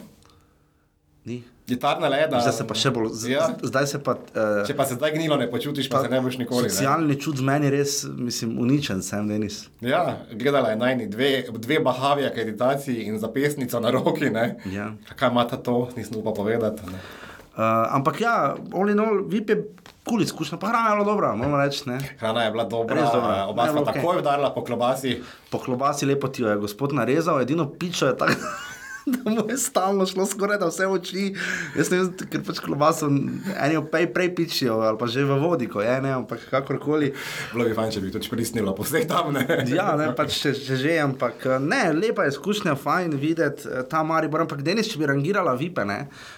Ni. 1.25 1.43
Gitarna 1.67 2.07
leda. 2.07 2.39
Zdaj 2.39 2.53
se 2.53 2.63
pa 2.63 2.73
še 2.73 2.89
bolj, 2.89 3.09
z, 3.11 3.29
Ja. 3.29 3.47
zdaj 3.61 3.87
se 3.87 3.99
pa. 3.99 4.13
Uh, 4.13 4.63
Če 4.63 4.71
pa 4.71 4.85
se 4.85 4.95
zdaj 4.95 5.11
gnilo 5.11 5.35
ne 5.35 5.45
počutiš, 5.45 5.89
pa, 5.89 5.97
pa 5.97 6.03
se 6.03 6.09
ne 6.09 6.21
boš 6.21 6.37
nikoli. 6.37 6.63
Ne? 6.63 6.69
Socialni 6.69 7.17
čut 7.17 7.35
z 7.35 7.43
meni 7.43 7.67
res, 7.67 8.05
mislim, 8.07 8.55
uničen 8.57 9.01
sem, 9.01 9.27
Denis. 9.27 9.65
Ja, 9.81 10.03
gledala 10.31 10.69
je 10.69 10.77
najni 10.77 11.07
dve, 11.07 11.29
dve 11.51 11.79
bahavi 11.81 12.23
akreditaciji 12.23 13.03
in 13.03 13.19
zapestnico 13.19 13.79
na 13.79 13.91
roki. 13.91 14.29
Ne? 14.29 14.55
Ja. 14.65 14.93
Kaj 15.15 15.29
ima 15.29 15.43
ta 15.43 15.57
to, 15.57 15.89
nisem 15.93 16.15
upal 16.15 16.33
povedati. 16.35 16.87
Ne? 16.87 17.03
Uh, 17.53 17.63
ampak 17.91 18.21
ja, 18.21 18.35
all 18.71 18.87
in 18.87 18.99
all, 18.99 19.25
VIP 19.25 19.49
je 19.49 19.57
kul 20.03 20.21
izkušnja, 20.21 20.55
pa 20.57 20.67
hrana 20.67 20.89
je 20.89 20.95
bila 20.95 21.05
dobra, 21.05 21.35
moramo 21.35 21.57
reči. 21.57 21.83
Ne? 21.85 21.97
Hrana 22.15 22.43
je 22.43 22.51
bila 22.51 22.63
dobra, 22.65 22.95
Res 22.95 23.11
dobra. 23.11 23.43
oba 23.45 23.65
Ne, 23.65 23.71
bilo 23.71 23.81
okej. 23.81 23.93
takoj 23.93 24.19
udarila 24.19 24.53
po 24.53 24.63
klobasi. 24.63 25.17
Po 25.49 25.59
klobasi 25.59 26.05
lepo 26.05 26.27
ti 26.29 26.41
jo 26.41 26.47
je 26.47 26.57
gospod 26.57 26.93
narezal, 26.93 27.41
edino 27.41 27.67
pičo 27.67 28.07
je 28.07 28.15
tako. 28.15 28.39
Da 29.13 29.31
mu 29.31 29.45
je 29.49 29.57
stalno 29.57 30.05
šlo 30.05 30.25
skoraj 30.25 30.57
da 30.59 30.67
vse 30.67 30.87
oči. 30.87 31.33
Jaz 31.77 31.91
ne 31.91 32.01
vem, 32.01 32.09
ker 32.31 32.43
pač 32.43 32.59
klobaso 32.63 33.07
eni 33.07 33.77
opej 33.79 34.09
prej 34.13 34.33
pičijo, 34.35 34.79
ali 34.83 34.99
pa 34.99 35.07
že 35.07 35.23
v 35.23 35.37
vodi, 35.39 35.69
ko 35.71 35.81
je 35.81 35.95
ne, 36.03 36.11
ampak 36.19 36.43
kakorkoli. 36.51 37.13
Bilo 37.53 37.67
bi 37.67 37.75
fajn, 37.77 37.93
če 37.95 38.03
bi 38.03 38.11
to 38.11 38.21
prisnilo 38.29 38.75
po 38.75 38.83
vseh 38.87 39.07
tam. 39.07 39.31
Ne? 39.35 39.45
Ja, 39.71 39.93
ne, 39.99 40.11
pač 40.17 40.41
če, 40.41 40.53
če 40.59 40.79
že, 40.79 40.97
ampak 41.03 41.47
ne, 41.63 41.83
lepa 41.95 42.27
je 42.27 42.35
izkušnja, 42.35 42.75
fajn 42.79 43.15
videti 43.19 43.71
eh, 43.71 43.85
ta 43.89 44.03
Maribor, 44.07 44.43
ampak 44.43 44.63
Denis, 44.65 44.91
če 44.91 44.99
bi 45.01 45.09
rangirala 45.09 45.55
vipe, 45.59 45.85
ne, 45.87 46.03
uh, 46.07 46.36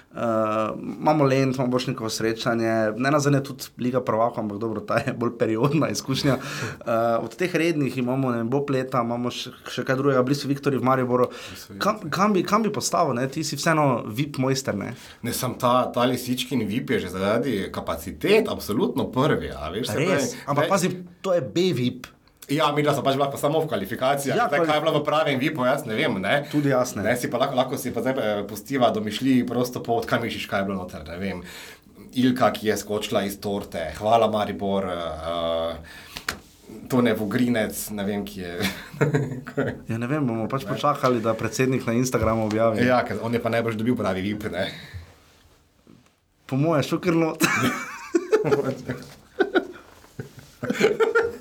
imamo 0.99 1.23
Lent, 1.23 1.55
imamo 1.55 1.71
Bošnikovo 1.71 2.09
srečanje, 2.09 2.93
ne 2.97 3.11
nazadnje 3.11 3.43
tudi 3.43 3.63
Liga 3.77 4.01
prvaka, 4.01 4.41
ampak 4.41 4.57
dobro, 4.57 4.81
ta 4.81 4.97
je 4.97 5.13
bolj 5.13 5.37
periodna 5.37 5.89
izkušnja. 5.89 6.35
Uh, 6.35 7.23
od 7.23 7.35
teh 7.35 7.55
rednih 7.55 7.97
imamo, 7.97 8.31
ne 8.31 8.37
vem, 8.37 8.49
Bob 8.49 8.69
leta, 8.69 9.03
imamo 9.05 9.31
še, 9.31 9.53
še 9.69 9.85
kaj 9.85 9.95
drugega, 9.95 10.23
blizu 10.23 10.49
Viktorji 10.49 10.79
v 10.79 10.83
Mariboru. 10.83 11.29
Kam, 11.77 12.01
kam, 12.09 12.33
bi, 12.33 12.43
kam 12.43 12.65
bi 12.65 12.73
postavil, 12.73 13.13
ne, 13.13 13.27
ti 13.29 13.43
si 13.43 13.55
vseeno 13.59 14.03
vip 14.07 14.37
mojster, 14.41 14.77
ne? 14.77 14.95
Ne 15.21 15.33
sem 15.33 15.53
ta, 15.61 15.91
ta 15.93 16.07
lisičkin 16.09 16.65
vip 16.67 16.89
je 16.89 16.99
že 17.05 17.13
zaradi 17.13 17.57
kapacitet, 17.71 18.49
absolutno 18.49 19.11
prvi. 19.13 19.53
Veš, 19.53 19.93
Res, 19.93 19.93
pravi, 19.93 20.45
ampak 20.47 20.63
ne- 20.65 20.69
pazi, 20.69 20.89
to 21.21 21.37
je 21.37 21.41
B-vip. 21.41 22.07
Ja, 22.49 22.71
mi 22.73 22.83
smo 22.83 23.03
pač 23.05 23.15
bila 23.15 23.29
pa 23.29 23.37
samo 23.37 23.61
v 23.61 23.69
kvalifikacijah. 23.69 24.37
Ja, 24.37 24.47
zdaj, 24.49 24.65
kaj 24.65 24.77
je 24.77 24.81
bilo 24.81 24.93
v 24.97 25.03
pravem 25.05 25.39
vipu, 25.41 25.65
jaz 25.65 25.85
ne 25.85 25.95
vem. 25.95 26.17
Ne? 26.21 26.45
Tudi 26.51 26.73
jaz 26.73 26.95
ne. 26.97 27.05
ne 27.05 27.13
si 27.17 27.29
pa 27.29 27.37
lahko, 27.41 27.57
lahko 27.57 27.77
si 27.77 27.93
pa 27.93 28.01
zdaj 28.01 28.13
eh, 28.17 28.41
pustiva 28.49 28.89
domišlji 28.95 29.45
prosto 29.49 29.83
pot, 29.85 30.07
kaj 30.09 30.23
mišiš, 30.25 30.47
kaj 30.49 30.63
je 30.63 30.67
bilo 30.69 30.81
noter. 30.81 31.05
Ne 31.05 31.17
vem. 31.21 31.43
Ilka, 32.17 32.49
ki 32.55 32.71
je 32.71 32.77
skočila 32.81 33.21
iz 33.27 33.37
torte, 33.41 33.91
hvala 34.01 34.29
Maribor. 34.31 34.89
Uh, 34.89 36.05
To 36.89 37.01
ne 37.01 37.15
vogrinec, 37.17 37.73
ne 37.97 38.03
vem, 38.05 38.21
ki 38.25 38.41
je. 38.41 38.53
Ja, 39.89 39.97
ne 39.97 40.05
vem, 40.05 40.21
bomo 40.21 40.45
pač 40.49 40.65
počakali, 40.69 41.17
da 41.21 41.33
predsednik 41.33 41.81
na 41.89 41.97
Instagramu 41.97 42.45
objavi. 42.45 42.85
ja, 42.85 43.01
ker 43.05 43.17
on 43.25 43.33
je 43.33 43.41
pa 43.41 43.49
najbrž 43.49 43.73
dobil 43.77 43.97
pravi 43.97 44.21
vip. 44.21 44.45
Ne? 44.53 44.69
Po 46.45 46.57
mojem, 46.61 46.85
šukrno. 46.85 47.33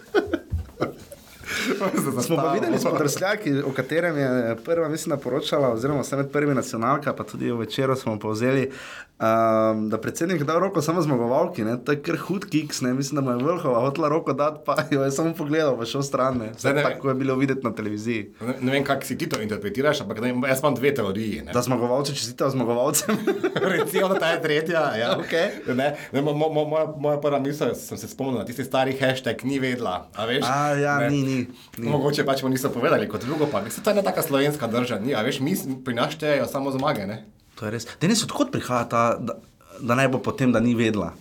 Smo 2.27 2.37
pa 2.37 2.53
videli 2.53 2.79
spodrsljaki, 2.79 3.53
o 3.63 3.73
katerem 3.73 4.19
je 4.19 4.57
prva, 4.65 4.89
mislim, 4.89 5.17
da 5.17 5.23
poročala, 5.23 5.73
oziroma 5.73 6.01
vse 6.01 6.17
med 6.17 6.31
prvimi 6.33 6.55
nacionalka, 6.55 7.13
pa 7.13 7.25
tudi 7.25 7.51
v 7.51 7.59
večeru 7.59 7.97
smo 7.97 8.19
povzeli, 8.19 8.71
um, 9.19 9.89
da 9.89 9.99
predsednik 9.99 10.43
dal 10.43 10.61
roko 10.61 10.83
samo 10.83 11.03
zmagovalki, 11.03 11.65
ne? 11.65 11.77
to 11.85 11.93
je 11.93 12.03
kar 12.03 12.17
hud 12.17 12.45
kiks, 12.51 12.81
ne? 12.81 12.95
mislim, 12.95 13.17
da 13.17 13.21
mu 13.21 13.39
je 13.39 13.45
vrhova 13.45 13.81
hotela 13.81 14.09
roko 14.09 14.33
dati, 14.33 14.61
pa 14.67 14.77
jo 14.91 15.03
je 15.03 15.11
samo 15.11 15.35
pogledal, 15.35 15.79
pa 15.79 15.85
šel 15.85 16.03
stran, 16.03 16.39
ne? 16.39 16.53
Zdaj 16.59 16.75
ne 16.75 16.83
tako 16.83 17.09
je 17.09 17.15
bilo 17.15 17.37
videti 17.37 17.61
na 17.65 17.75
televiziji. 17.75 18.33
Ne, 18.41 18.55
ne 18.61 18.73
vem, 18.73 18.85
kako 18.85 19.05
si 19.05 19.19
ti 19.19 19.29
to 19.29 19.41
interpretiraš, 19.43 20.01
ampak 20.01 20.21
ne, 20.21 20.35
jaz 20.49 20.61
imam 20.61 20.75
dve 20.75 20.95
teoriji. 20.95 21.43
ne. 21.47 21.53
Da 21.53 21.63
zmagovalci 21.63 22.15
čestitajo 22.15 22.51
zmagovalcem. 22.51 23.17
Recimo, 23.77 24.09
da 24.09 24.19
ta 24.19 24.31
je 24.31 24.43
tretja. 24.43 24.97
Ja. 24.97 25.17
Okej. 25.23 25.75
Ne, 25.75 25.97
ne, 26.13 26.23
mo, 26.23 26.33
mo, 26.33 26.65
moja, 26.65 26.95
moja 26.99 27.21
prva 27.21 27.39
misel, 27.39 27.75
sem 27.75 27.99
se 27.99 28.09
spomnil 28.09 28.39
na 28.39 28.45
tisti 28.45 28.65
stari 28.65 28.97
hashtag, 29.01 29.45
ni 29.45 29.59
vedla. 29.59 30.09
A, 30.17 30.27
veš, 30.27 30.45
A, 30.49 30.75
ja, 30.75 30.99
ne. 30.99 31.11
ni, 31.11 31.23
ni, 31.23 31.47
ni. 31.77 31.89
Mogoče 31.89 32.25
pač 32.25 32.43
mu 32.43 32.49
niso 32.49 32.71
povedali, 32.71 33.05
kot 33.07 33.21
drugo 33.21 33.47
pa. 33.47 33.63
Se 33.69 33.81
to 33.81 33.91
je 33.91 33.95
ena 33.95 34.03
taka 34.03 34.23
slovenska 34.23 34.67
drža, 34.67 34.99
ni, 34.99 35.13
a 35.13 35.21
veš, 35.21 35.41
mi 35.41 35.53
pri 35.79 35.95
nas 35.95 36.13
štejejo 36.13 36.47
samo 36.47 36.71
zmage. 36.71 37.05
Ne, 37.05 37.25
To 37.55 37.65
je 37.65 37.71
res. 37.71 37.87
Denis, 37.99 38.23
odkot 38.23 38.49
prihaja 38.49 38.85
ta, 38.87 39.03
da, 39.17 39.35
da 39.81 39.95
naj 39.95 40.09
bo 40.09 40.19
potem, 40.21 40.49
da 40.51 40.61
ni 40.61 40.75
vedla? 40.75 41.13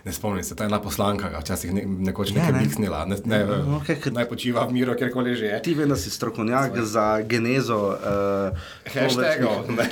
ne 0.00 0.12
spomnim 0.12 0.44
se, 0.44 0.52
ta 0.52 0.64
ena 0.64 0.76
poslanka, 0.80 1.28
ga 1.28 1.40
včasih 1.40 1.72
ne, 1.72 1.82
nekoč 1.84 2.28
Ja, 2.28 2.34
nekaj 2.36 2.52
ne. 2.52 2.60
biksnila, 2.60 2.98
ne, 3.04 3.16
ne, 3.24 3.38
okej, 3.74 3.96
ker- 3.98 4.12
naj 4.12 4.26
počiva 4.26 4.64
v 4.64 4.72
miru, 4.72 4.92
kjerkoli 4.92 5.32
že 5.34 5.46
je. 5.46 5.60
Ti 5.62 5.74
vem, 5.74 5.88
da 5.88 5.96
si 5.96 6.10
strokovnjak 6.10 6.76
za 6.82 7.20
genezo 7.22 7.78
uh, 7.90 8.52
Hashtagov, 8.86 9.64
ne. 9.70 9.84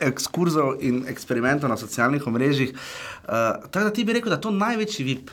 ekskurzov 0.00 0.80
in 0.80 1.04
eksperimentov 1.04 1.68
na 1.68 1.76
socialnih 1.76 2.20
omrežjih. 2.22 2.72
Uh, 2.72 3.28
tako 3.66 3.84
da 3.84 3.90
ti 3.90 4.04
bi 4.04 4.12
rekel, 4.12 4.28
da 4.28 4.36
je 4.36 4.40
to 4.42 4.50
največji 4.52 5.04
VIP. 5.04 5.30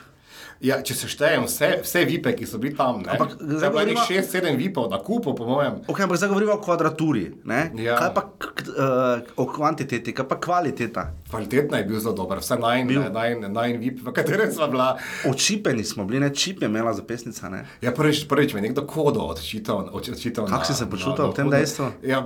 Ja, 0.61 0.77
če 0.85 0.93
se 0.93 1.07
štejem 1.09 1.47
vse, 1.47 1.69
vse 1.81 2.03
vipe, 2.05 2.35
ki 2.37 2.45
so 2.45 2.59
bili 2.61 2.75
tam, 2.77 3.01
ne, 3.01 3.15
Ampak 3.15 3.33
zdaj 3.33 3.69
govorimo- 3.69 3.97
nekih 3.97 4.21
6-7 4.21 4.57
vipov 4.57 4.91
na 4.91 4.99
kupu, 4.99 5.33
po 5.33 5.45
mojem. 5.45 5.81
Ok, 5.87 5.99
ampak 5.99 6.17
zdaj 6.17 6.29
govorimo 6.29 6.53
o 6.53 6.61
kvadraturi. 6.61 7.33
ne? 7.43 7.71
Ja. 7.75 7.97
Kaj 7.97 8.13
pa, 8.13 8.21
uh, 8.21 9.21
o 9.37 9.45
kvantiteti, 9.45 10.13
kaj 10.13 10.27
pa 10.27 10.35
kvaliteta. 10.37 11.13
Kvalitetna 11.29 11.77
je 11.77 11.83
bil 11.83 11.99
zelo 11.99 12.13
dober, 12.13 12.37
vse 12.37 12.59
naj 12.59 12.85
Bil. 12.85 13.01
in 13.01 13.53
naj 13.53 13.69
in 13.69 13.79
vip, 13.79 14.05
v 14.05 14.13
katerem 14.13 14.51
smo 14.51 14.67
bila. 14.67 14.97
Očipeni 15.25 15.83
smo 15.83 16.05
bili, 16.05 16.19
ne 16.19 16.29
čip 16.29 16.61
je 16.61 16.69
imela 16.69 16.93
zapisnica. 16.93 17.49
Ne? 17.49 17.65
Ja, 17.81 17.91
prvič, 17.91 18.27
prvič 18.27 18.53
mi 18.53 18.59
je 18.59 18.69
nekdo 18.69 18.85
kodo 18.85 19.21
odčital. 19.21 19.89
odčital 19.93 20.45
Kako 20.45 20.65
si 20.65 20.73
se 20.73 20.85
počutil 20.85 21.25
ob 21.25 21.35
tem 21.35 21.49
dejstvu? 21.49 21.91
Ja, 22.03 22.21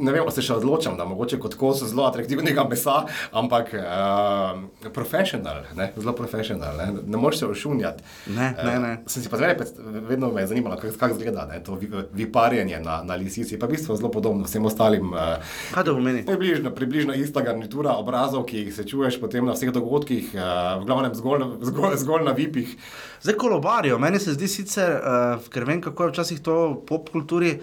ne 0.00 0.12
vem, 0.12 0.30
se 0.30 0.42
še 0.42 0.54
odločam, 0.54 0.96
da 0.96 1.04
mogoče 1.04 1.38
kot 1.38 1.54
kos 1.54 1.82
zelo 1.82 2.06
atraktivnega 2.06 2.64
mesa, 2.70 3.06
ampak 3.32 3.74
uh, 3.74 4.90
profesional, 4.92 5.64
ne, 5.74 5.92
zelo 5.96 6.12
profesional, 6.12 6.76
ne, 6.76 7.02
ne 7.06 7.16
moreš 7.16 7.38
se 7.38 7.46
ošunjati. 7.80 8.02
Ne, 8.26 8.54
ne, 8.64 8.78
ne. 8.78 8.92
Uh, 8.92 9.10
sem 9.10 9.22
si 9.22 9.28
pa 9.28 9.36
zmeraj, 9.36 9.56
vedno 10.08 10.30
me 10.32 10.40
je 10.42 10.46
zanimalo, 10.46 10.76
kako 10.76 10.98
kak 10.98 11.14
zgleda 11.14 11.46
ne, 11.46 11.62
to 11.64 11.74
vi- 11.74 11.90
viparjenje 12.12 12.80
na, 12.80 13.02
na 13.02 13.14
lisici, 13.14 13.58
pa 13.58 13.66
v 13.66 13.70
bistvu 13.76 13.96
zelo 13.96 14.10
podobno 14.10 14.44
vsem 14.44 14.64
ostalim. 14.66 15.12
Uh, 15.12 15.40
Kaj 15.74 15.84
to 15.84 15.94
pomeni? 15.94 16.24
Približno, 16.26 16.70
približno 16.74 17.14
ista 17.14 17.40
garnitura 17.40 17.96
obrazov, 17.96 18.44
ki 18.46 18.64
jih 18.64 18.74
srečuješ 18.74 19.20
potem 19.20 19.46
na 19.46 19.56
vseh 19.56 19.72
dogodkih, 19.72 20.32
uh, 20.34 20.80
v 20.82 20.88
glavnem 20.88 21.14
zgolj, 21.14 21.46
zgolj, 21.70 21.96
zgolj 22.04 22.26
na 22.28 22.36
vipih. 22.36 22.76
Zdaj 23.22 23.36
kolobarijo, 23.36 23.98
meni 23.98 24.20
se 24.20 24.36
zdi 24.36 24.48
sicer, 24.48 24.98
uh, 25.00 25.50
ker 25.52 25.64
vem, 25.68 25.80
kako 25.80 26.08
je 26.08 26.16
včasih 26.16 26.40
to 26.40 26.58
v 26.74 26.82
pop 26.86 27.10
kulturi. 27.12 27.58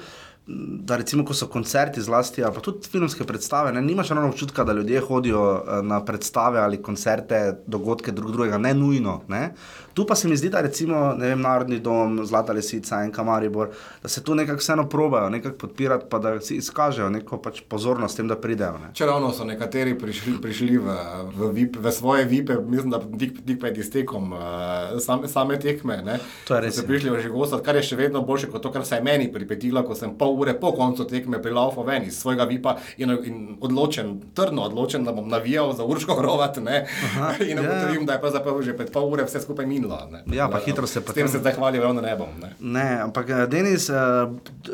Da, 0.47 0.95
recimo, 0.95 1.25
ko 1.27 1.35
so 1.35 1.49
koncerti, 1.51 2.01
zlasti, 2.01 2.41
pa 2.41 2.61
tudi 2.63 2.87
filmske 2.87 3.25
predstave, 3.27 3.73
ne, 3.75 3.81
nimaš 3.81 4.09
ravno 4.09 4.29
občutka, 4.29 4.63
da 4.63 4.73
ljudje 4.73 5.01
hodijo 5.03 5.41
eh, 5.55 5.81
na 5.83 5.99
predstave 6.05 6.59
ali 6.59 6.81
koncerte, 6.81 7.57
dogodke 7.67 8.11
drug 8.11 8.31
drugega, 8.31 8.57
ne 8.57 8.73
nujno. 8.73 9.21
Ne. 9.27 9.53
Tu 9.93 10.05
pa 10.05 10.15
se 10.15 10.27
mi 10.27 10.37
zdi, 10.37 10.49
da 10.49 10.61
recimo, 10.61 11.15
vem, 11.19 11.41
Narodni 11.41 11.79
dom, 11.79 12.25
Zlata 12.25 12.53
Lesica 12.53 13.01
in 13.03 13.11
Kamaribor, 13.11 13.69
da 14.03 14.09
se 14.09 14.23
tu 14.23 14.35
nekako 14.35 14.59
vseeno 14.59 14.85
probajo, 14.89 15.29
nekako 15.29 15.57
podpirati, 15.57 16.05
pa 16.09 16.19
da 16.19 16.39
si 16.41 16.55
izkažejo 16.55 17.09
neko 17.09 17.41
pač 17.41 17.61
pozornost 17.67 18.17
tem, 18.17 18.27
da 18.27 18.37
pridejo. 18.37 18.77
Ne. 18.77 18.91
Če 18.93 19.09
ravno 19.09 19.33
so 19.33 19.43
nekateri 19.43 19.97
prišli, 19.99 20.35
prišli 20.41 20.77
v, 20.77 20.95
v, 21.33 21.49
VIP, 21.55 21.79
v 21.81 21.91
svoje 21.91 22.27
vipe, 22.29 22.59
mislim, 22.61 22.93
da 22.93 23.01
tik, 23.01 23.41
tik 23.41 23.59
pred 23.59 23.77
iztekom 23.77 24.31
uh, 24.37 24.95
same, 25.03 25.27
same 25.27 25.57
tekme. 25.59 25.97
Ne, 26.05 26.19
To 26.47 26.55
je 26.55 26.61
res, 26.67 26.77
Se 26.77 26.85
prišli 26.87 27.17
že 27.21 27.33
gostati, 27.33 27.65
kar 27.65 27.75
je 27.75 27.83
še 27.89 27.97
vedno 27.97 28.21
boljše 28.21 28.51
kot 28.53 28.61
to, 28.61 28.71
kar 28.71 28.85
se 28.85 29.01
je 29.01 29.03
meni 29.03 29.31
pripetilo, 29.33 29.81
ko 29.83 29.97
sem 29.97 30.13
pol 30.13 30.36
ure 30.37 30.53
po 30.53 30.71
koncu 30.71 31.05
tekme 31.05 31.41
prilaufal 31.41 31.83
ven 31.83 32.03
iz 32.03 32.17
svojega 32.17 32.43
vipa 32.45 32.75
in, 32.97 33.11
in 33.23 33.35
odločen, 33.61 34.21
trdno 34.33 34.61
odločen, 34.63 35.03
da 35.03 35.11
bom 35.11 35.27
navijal 35.27 35.73
za 35.73 35.83
Urško 35.85 36.15
Hrovat. 36.15 36.57
Ne, 36.59 36.85
in 37.41 37.57
ja. 37.57 37.61
ugotovim, 37.61 38.05
da 38.05 38.13
je 38.13 38.19
pravzaprav 38.19 38.61
že 38.61 38.73
pred 38.73 38.91
pol 38.91 39.07
ure 39.07 39.23
vse 39.23 39.41
skupaj 39.41 39.65
minilo. 39.65 39.97
Ne. 40.07 40.23
Ja, 40.29 40.47
pa 40.47 40.57
Da, 40.57 40.65
hitro 40.65 40.87
se 40.87 40.99
S 40.99 41.03
potem- 41.03 41.13
tem 41.15 41.27
se 41.27 41.39
zdaj 41.39 41.53
hvalijo 41.53 41.83
ravno 41.83 42.01
nebom. 42.01 42.29
Ne. 42.39 42.53
Ne, 42.61 42.99
ampak 43.01 43.29
eh, 43.29 43.47
Denis, 43.47 43.89
uh, 43.89 43.95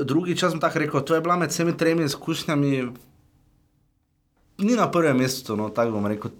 drugi 0.01 0.35
čas 0.35 0.51
sem 0.51 0.59
tako 0.59 0.79
rekel, 0.79 1.01
to 1.01 1.15
je 1.15 1.21
bila 1.21 1.35
med 1.35 1.49
vsemi 1.49 1.71
tremi 1.73 2.03
izkušnjami, 2.03 2.91
ni 4.59 4.75
na 4.75 4.85
prvem 4.87 5.17
mestu, 5.17 5.55
no, 5.55 5.69
tako 5.69 5.91
bom 5.91 6.07
rekel. 6.07 6.31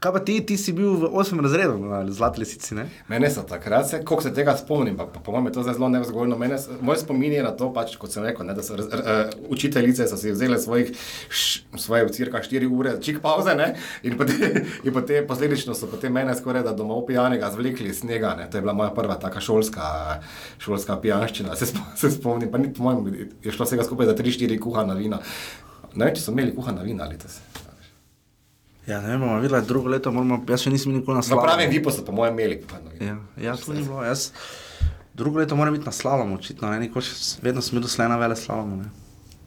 Uh, 0.00 0.02
kaj 0.02 0.12
pa 0.12 0.20
ti, 0.24 0.40
ti 0.40 0.56
si 0.56 0.72
bil 0.72 0.94
v 0.96 1.08
osmem 1.12 1.42
razredu, 1.44 1.74
no, 1.76 1.92
ali 1.92 2.12
zlati 2.12 2.40
lisici, 2.40 2.72
ne? 2.74 2.86
Mene 3.08 3.28
so 3.30 3.42
takrat, 3.44 3.84
se, 3.84 3.98
koliko 4.00 4.22
se 4.22 4.30
tega 4.32 4.56
spomnim, 4.56 4.96
pa, 4.96 5.04
pa 5.04 5.20
po 5.20 5.32
mojem 5.32 5.46
je 5.46 5.52
to 5.52 5.62
zdaj 5.62 5.74
zelo 5.76 5.88
nevzgojno. 5.88 6.38
Mene, 6.40 6.56
moj 6.80 6.96
spomin 6.96 7.32
je 7.32 7.42
na 7.42 7.50
to, 7.52 7.68
pač, 7.72 7.98
kot 8.00 8.08
sem 8.08 8.24
rekel, 8.24 8.46
ne, 8.48 8.54
da 8.56 8.64
so 8.64 8.78
raz- 8.80 8.88
r, 8.88 9.28
učiteljice 9.52 10.06
so 10.08 10.16
si 10.16 10.32
vzele 10.32 10.56
svojih, 10.58 10.94
š, 11.28 11.68
svoje 11.76 12.08
cirka 12.16 12.40
4 12.40 12.64
ure, 12.72 12.96
čik 13.00 13.20
pauze 13.20 13.52
ne, 13.54 13.74
in 14.02 14.16
potem, 14.16 14.64
in 14.88 14.92
potem 14.92 15.28
posledično 15.28 15.76
so 15.76 15.84
potem 15.86 16.16
mene 16.16 16.32
skoraj 16.32 16.64
da 16.64 16.72
domov 16.72 17.04
pijanega 17.04 17.52
zvlekli 17.52 17.92
iz 17.92 18.00
snega. 18.00 18.32
Ne. 18.40 18.48
To 18.50 18.56
je 18.56 18.64
bila 18.64 18.72
moja 18.72 18.96
prva 18.96 19.20
taka 19.20 19.40
šolska, 19.40 20.22
šolska 20.58 20.96
pijanščina, 20.96 21.52
se, 21.56 21.68
spo- 21.68 21.84
se 21.96 22.10
spomnim, 22.10 22.48
pa 22.48 22.56
ni 22.58 22.72
po 22.72 22.88
mojem, 22.88 23.28
je 23.44 23.52
šlo 23.52 23.68
vsega 23.68 23.84
skupaj 23.84 24.08
za 24.08 24.16
3-4 24.16 24.56
kuhana 24.58 24.96
vina. 24.96 25.20
Ne 25.92 26.08
vem, 26.08 26.14
če 26.16 26.24
so 26.24 26.32
imeli 26.32 26.56
kuhana 26.56 26.88
vina 26.88 27.04
letos. 27.04 27.36
Ja, 28.90 28.98
ne 29.00 29.12
vem, 29.12 29.20
bomo 29.22 29.38
videli, 29.38 29.66
drugo 29.66 29.90
leto 29.92 30.10
moramo, 30.10 30.40
jaz 30.50 30.64
še 30.64 30.72
nisem 30.74 30.94
nikoli 30.96 31.20
na 31.20 31.22
slalomu. 31.22 31.46
pravem 31.46 31.70
vipu 31.70 31.92
so 31.94 32.02
po 32.06 32.14
mojem 32.16 32.34
imeli 32.34 32.56
vina. 32.58 32.94
Ja, 32.98 33.16
ja 33.38 33.54
tu 33.58 33.74
ni 33.76 33.84
bilo, 33.86 34.02
jaz. 34.02 34.30
Drugo 35.14 35.38
leto 35.38 35.58
moram 35.58 35.76
biti 35.76 35.86
na 35.86 35.94
slalomu, 35.94 36.40
očitno, 36.40 36.72
ne, 36.74 36.88
še, 36.90 37.38
vedno 37.44 37.62
sem 37.62 37.78
bil 37.78 37.86
doslej 37.86 38.10
na 38.10 38.18
vele 38.18 38.38
slalomu, 38.38 38.80
ne. 38.82 38.90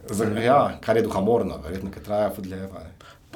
Z, 0.07 0.31
ja, 0.43 0.77
kar 0.83 0.99
je 0.99 1.03
duhamorno, 1.03 1.59
verjetno, 1.63 1.91
ker 1.91 2.03
traja 2.03 2.31
fudljeva. 2.35 2.85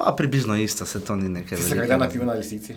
Pa 0.00 0.12
približno 0.16 0.56
isto, 0.56 0.86
se 0.86 1.00
to 1.04 1.16
ni 1.16 1.28
nekaj. 1.32 1.60
Se 1.60 1.76
kdaj 1.76 2.00
napil 2.00 2.24
na 2.28 2.36
lisici? 2.38 2.76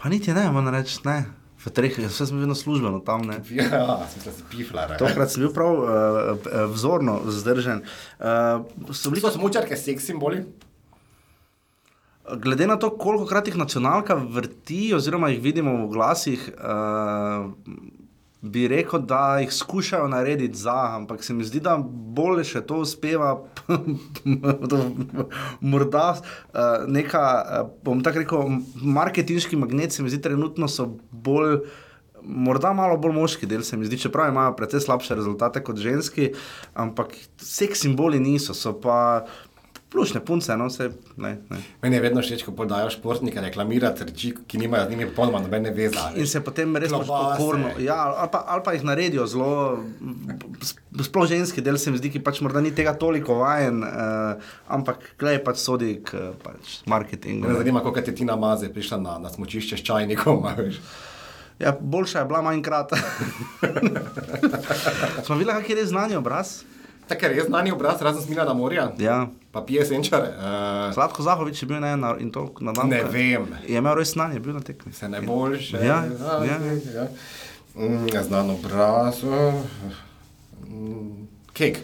Pa 0.00 0.10
niti 0.10 0.34
ne, 0.34 0.46
moram 0.50 0.74
reči, 0.74 1.02
ne. 1.06 1.20
V 1.66 1.70
treh, 1.74 1.96
vse 1.98 2.28
bil 2.30 2.44
vedno 2.44 2.54
službeno 2.54 3.00
tam, 3.06 3.26
ne. 3.26 3.40
Ja, 3.50 3.98
sem 4.10 4.22
se 4.22 4.44
piflar. 4.50 4.94
Tokrat 4.98 5.32
sem 5.34 5.42
bil 5.42 5.50
prav 5.54 5.82
uh, 5.82 6.52
vzorno 6.70 7.18
vzdržen. 7.26 7.82
Uh, 8.18 8.62
so 8.94 9.10
bili 9.10 9.22
So 9.24 9.34
smučarke 9.34 9.78
seks 9.78 10.06
simboli? 10.06 10.44
Glede 12.34 12.66
na 12.66 12.76
to, 12.76 12.90
koliko 12.90 13.26
krat 13.26 13.46
jih 13.46 13.56
nacionalka 13.56 14.14
vrti, 14.14 14.94
oziroma 14.94 15.28
jih 15.30 15.42
vidimo 15.42 15.76
v 15.84 15.90
glasih, 15.92 16.48
uh, 16.58 17.52
bi 18.42 18.66
rekel, 18.68 19.04
da 19.06 19.38
jih 19.38 19.52
skušajo 19.52 20.08
narediti 20.08 20.58
za, 20.58 20.96
ampak 20.96 21.24
se 21.24 21.34
mi 21.34 21.44
zdi, 21.44 21.60
da 21.60 21.76
bolje 22.18 22.44
še 22.44 22.64
to 22.66 22.80
uspeva. 22.82 23.30
Morda 25.72 26.06
uh, 26.16 26.86
neka, 26.88 27.22
uh, 27.22 27.72
bom 27.86 28.02
tako 28.02 28.24
rekel, 28.24 28.54
marketinški 28.82 29.56
magnet, 29.56 29.94
se 29.94 30.02
mi 30.02 30.10
zdi, 30.10 30.22
trenutno 30.22 30.68
so 30.68 30.96
bolj. 31.10 31.60
Morda 32.26 32.72
malo 32.74 32.96
bolj 32.98 33.12
moški 33.14 33.46
del 33.46 33.60
se 33.62 33.76
mi 33.78 33.86
zdi, 33.86 34.00
čeprav 34.02 34.32
imajo 34.32 34.56
precej 34.58 34.80
slabše 34.82 35.14
rezultate 35.14 35.60
kot 35.62 35.78
ženski, 35.78 36.32
ampak 36.74 37.12
seks 37.38 37.84
simboli 37.84 38.18
niso, 38.18 38.56
so 38.56 38.72
pa 38.82 38.96
plušne 39.92 40.20
punce, 40.20 40.56
no 40.56 40.66
vse. 40.66 40.90
Ne, 41.16 41.36
ne. 41.50 41.58
Meni 41.82 41.96
je 41.96 42.02
vedno 42.02 42.22
všeč, 42.22 42.42
ko 42.44 42.52
podajo 42.56 42.90
športnike 42.90 43.40
reklamirati 43.40 44.04
reči, 44.04 44.32
ki 44.46 44.58
nimajo 44.58 44.86
z 44.86 44.90
njimi 44.90 45.06
popolnoma 45.10 45.40
nobene 45.44 45.70
veze. 45.70 46.02
In 46.18 46.26
se 46.26 46.42
potem 46.44 46.76
res 46.76 46.92
pač 46.92 47.06
Klobase. 47.06 47.42
okorno. 47.42 47.70
Ja, 47.82 47.98
ali, 48.10 48.28
pa, 48.32 48.42
ali 48.54 48.64
pa 48.66 48.74
jih 48.74 48.84
naredijo 48.84 49.26
zelo, 49.30 49.84
sploh 51.06 51.28
ženski 51.30 51.62
del 51.62 51.78
se 51.78 51.94
mi 51.94 52.02
zdi, 52.02 52.10
ki 52.16 52.24
pač 52.26 52.42
morda 52.44 52.60
ni 52.60 52.74
tega 52.74 52.96
toliko 52.98 53.38
vajen, 53.40 53.82
uh, 53.86 54.52
ampak 54.68 55.14
klej 55.20 55.40
pač 55.46 55.62
sodi 55.62 55.96
k 56.04 56.34
pač, 56.42 56.80
marketingu. 56.90 57.48
Me 57.48 57.58
zanima, 57.62 57.84
kako 57.86 58.02
je 58.02 58.14
Tina 58.14 58.36
Maze 58.36 58.72
prišla 58.72 58.98
na, 59.00 59.18
na 59.22 59.30
smočišče 59.32 59.78
s 59.78 59.86
čajnikom. 59.86 60.44
Ja, 61.58 61.72
boljša 61.80 62.18
je 62.18 62.28
bila 62.28 62.42
manjkrat. 62.44 62.90
Smo 65.24 65.38
videli, 65.40 65.56
kak 65.56 65.70
je 65.70 65.76
res 65.78 65.88
znani 65.88 66.18
obraz. 66.18 66.66
Tako 67.08 67.24
je 67.26 67.28
res 67.32 67.46
znani 67.46 67.72
obraz, 67.72 68.02
razen 68.02 68.22
smila 68.22 68.44
na 68.44 68.54
morja. 68.54 68.92
Ja. 68.98 69.26
Pa 69.52 69.62
pije 69.62 69.86
senčare. 69.86 70.28
Uh, 70.36 70.94
Sladko 70.94 71.22
Zahovič 71.22 71.62
je 71.62 71.66
bil 71.66 71.80
ne, 71.80 71.96
na, 71.96 72.16
in 72.18 72.30
to 72.30 72.50
na 72.60 72.72
dan. 72.72 72.88
Ne 72.88 73.04
vem. 73.04 73.46
Je 73.66 73.78
imel 73.78 73.94
res 73.94 74.12
znanje, 74.12 74.34
je 74.34 74.40
bil 74.40 74.54
na 74.54 74.60
tekmi. 74.60 74.92
se 74.92 75.08
najboljše. 75.08 75.76
Ja, 75.76 75.82
ja, 75.84 76.44
ja. 76.44 76.58
ja. 76.94 77.08
Mm, 77.74 78.08
znan 78.22 78.50
obraz. 78.50 79.22
uh, 79.24 79.54
mm, 80.68 81.28
Kek. 81.52 81.78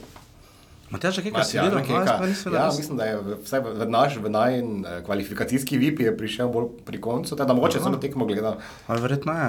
Matjaž, 0.93 1.23
kaj 1.25 1.25
si 1.25 1.33
Matjaža 1.33 1.63
videl? 1.65 1.85
Keka. 1.89 2.17
Pa 2.21 2.27
nisem 2.29 2.53
Ja, 2.53 2.67
mislim, 2.77 2.97
da 3.01 3.05
je 3.09 3.21
vsaj 3.45 3.61
v, 3.65 3.87
naš, 3.89 4.17
v 4.21 4.33
najn 4.33 4.67
eh, 4.85 4.99
kvalifikacijski 5.07 5.79
VIP 5.81 6.03
je 6.05 6.13
prišel 6.17 6.51
bolj 6.53 6.69
pri 6.85 7.01
koncu, 7.01 7.37
da 7.39 7.49
mogoče 7.49 7.81
sem 7.81 7.95
na 7.97 8.01
tekmo 8.01 8.27
gledal. 8.29 8.59
Ali 8.87 9.01
verjetno 9.01 9.33
je, 9.33 9.47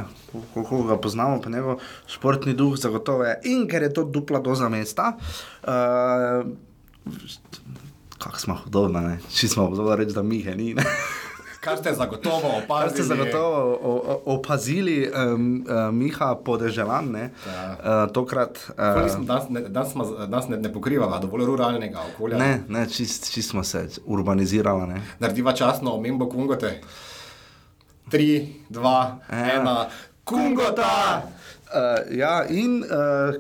koliko 0.54 0.84
ga 0.88 0.98
poznamo, 0.98 1.42
pa 1.44 1.52
njegov 1.52 1.84
športni 2.08 2.56
duh 2.56 2.78
zagotovo 2.80 3.28
je. 3.28 3.36
In 3.52 3.68
ker 3.68 3.84
je 3.84 3.92
to 3.94 4.06
dupla 4.08 4.40
doza 4.40 4.70
mesta, 4.72 5.18
uh, 5.68 6.48
kako 8.18 8.40
smo 8.40 8.56
hodovna, 8.64 9.02
ne? 9.02 9.20
Či 9.36 9.52
smo 9.52 9.68
hodovna 9.68 10.00
reči, 10.00 10.16
da 10.16 10.24
Mihe 10.24 10.56
ni. 10.56 10.74
Ne? 10.80 10.88
Kar 11.64 11.78
ste 11.78 11.94
zagotovo 11.94 12.48
opazili. 12.58 12.82
Kar 12.82 12.90
ste 12.92 13.04
zagotovo 13.04 13.80
opazili, 14.26 14.98
um, 15.08 15.66
uh, 15.66 15.94
Miha 15.96 16.36
podeželan, 16.36 17.06
ne? 17.12 17.30
Uh, 17.46 18.12
tokrat. 18.14 18.58
Uh, 18.70 19.24
danes, 19.26 19.50
ne, 19.50 19.62
danes, 19.62 19.92
smo, 19.92 20.04
danes 20.06 20.48
ne, 20.48 20.58
ne 20.58 20.74
pokrivava 20.74 21.20
dovolj 21.20 21.46
ruralnega 21.46 22.04
okolja. 22.14 22.38
ne, 22.38 22.64
ne, 22.68 22.84
čist, 22.90 23.32
čist 23.34 23.50
smo 23.50 23.64
se 23.64 23.86
urbanizirali? 24.06 25.00
Narediva 25.20 25.54
časno 25.54 25.94
omembo 25.94 26.28
kungote. 26.30 26.82
Tri, 28.10 28.56
dva, 28.70 29.20
Ja. 29.32 29.62
ena. 29.62 29.88
Kungota! 30.24 31.22
Uh, 31.74 32.18
ja, 32.18 32.46
in 32.50 32.84
uh, 32.84 33.36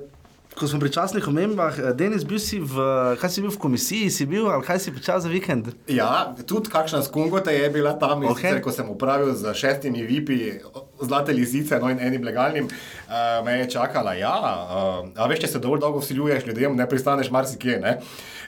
ko 0.59 0.67
smo 0.67 0.79
pri 0.79 0.91
časnih 0.93 1.27
omembah, 1.27 1.77
uh, 1.79 1.91
Denis, 1.97 2.23
bil 2.27 2.39
si 2.39 2.59
v, 2.61 2.75
kaj 3.19 3.29
si 3.29 3.41
bil 3.41 3.53
v 3.53 3.59
komisiji, 3.59 4.11
si 4.13 4.27
bil 4.29 4.45
ali 4.49 4.65
kaj 4.65 4.79
si 4.79 4.93
počel 4.93 5.19
za 5.19 5.29
vikend? 5.31 5.73
Ja, 5.89 6.33
tudi 6.45 6.69
kakšna 6.69 7.01
skungote 7.03 7.53
je 7.53 7.69
bila 7.73 7.95
tam, 7.97 8.21
okay. 8.23 8.53
sicer, 8.53 8.61
ko 8.61 8.71
sem 8.71 8.89
upravil 8.89 9.33
z 9.33 9.53
šestimi 9.57 10.05
vipi, 10.05 10.59
zlate 11.01 11.33
lisice, 11.33 11.79
no 11.81 11.89
in 11.89 11.99
enim 11.99 12.23
legalnim, 12.23 12.69
uh, 12.69 13.41
me 13.45 13.59
je 13.63 13.71
čakala. 13.77 14.13
Ja, 14.13 14.35
uh, 14.37 15.09
a 15.17 15.27
veš, 15.31 15.45
če 15.45 15.55
se 15.55 15.63
dovolj 15.63 15.81
dolgo 15.83 16.03
vsiljuješ 16.03 16.45
ljudem, 16.45 16.77
ne 16.77 16.87
pristaneš 16.89 17.33
marsikje. 17.33 17.79
Ne? 17.81 17.97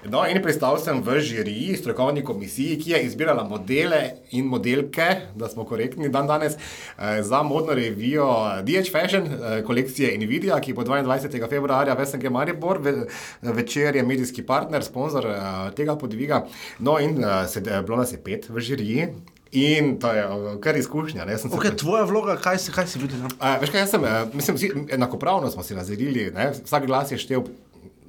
No, 0.06 0.22
in 0.30 0.38
pristal 0.38 0.78
sem 0.78 1.00
v 1.02 1.18
žiriji, 1.18 1.80
strokovni 1.80 2.22
komisiji, 2.22 2.78
ki 2.78 2.92
je 2.94 3.00
izbirala 3.08 3.42
modele 3.48 4.22
in 4.38 4.46
modelke, 4.46 5.08
da 5.34 5.50
smo 5.50 5.66
korektni 5.66 6.12
dan 6.14 6.30
danes, 6.30 6.54
uh, 6.54 7.18
za 7.26 7.42
modno 7.44 7.74
revijo 7.74 8.30
DH 8.62 8.92
Fashion 8.94 9.26
uh, 9.26 9.58
kolekcije 9.66 10.14
Nvidia, 10.22 10.60
ki 10.62 10.78
bo 10.78 10.86
22. 10.86 11.50
februarja 11.50 11.95
v 11.96 12.06
SNG 12.06 12.32
Maribor, 12.32 12.82
ve, 12.82 12.96
večer 13.42 13.96
je 13.96 14.04
medijski 14.04 14.44
partner, 14.46 14.84
sponsor 14.84 15.26
uh, 15.26 15.38
tega 15.76 15.96
podviga. 15.96 16.46
No, 16.80 17.00
in 17.00 17.24
uh, 17.24 17.46
se, 17.50 17.62
bilo 17.62 17.98
nas 17.98 18.14
je 18.14 18.22
pet 18.24 18.50
v 18.50 18.60
žiriji. 18.60 19.08
In 19.56 20.00
to 20.00 20.12
je 20.12 20.24
uh, 20.28 20.60
kar 20.60 20.78
izkušnja. 20.78 21.26
Ne, 21.26 21.38
se 21.38 21.48
Okay, 21.48 21.72
pre- 21.72 21.78
tvoja 21.78 22.04
vloga, 22.04 22.36
kaj 22.42 22.60
si, 22.60 22.72
kaj 22.76 22.88
si 22.92 23.00
videl? 23.00 23.24
A, 23.40 23.56
veš 23.62 23.72
kaj, 23.72 23.86
jaz 23.86 23.94
sem, 23.96 24.04
eh, 24.04 24.26
mislim, 24.34 24.58
vsi 24.58 24.72
enakopravno 24.98 25.52
smo 25.52 25.64
si 25.64 25.76
razdelili, 25.76 26.32
ne? 26.36 26.52
vsak 26.66 26.86
glas 26.86 27.12
je 27.12 27.18
štel 27.18 27.46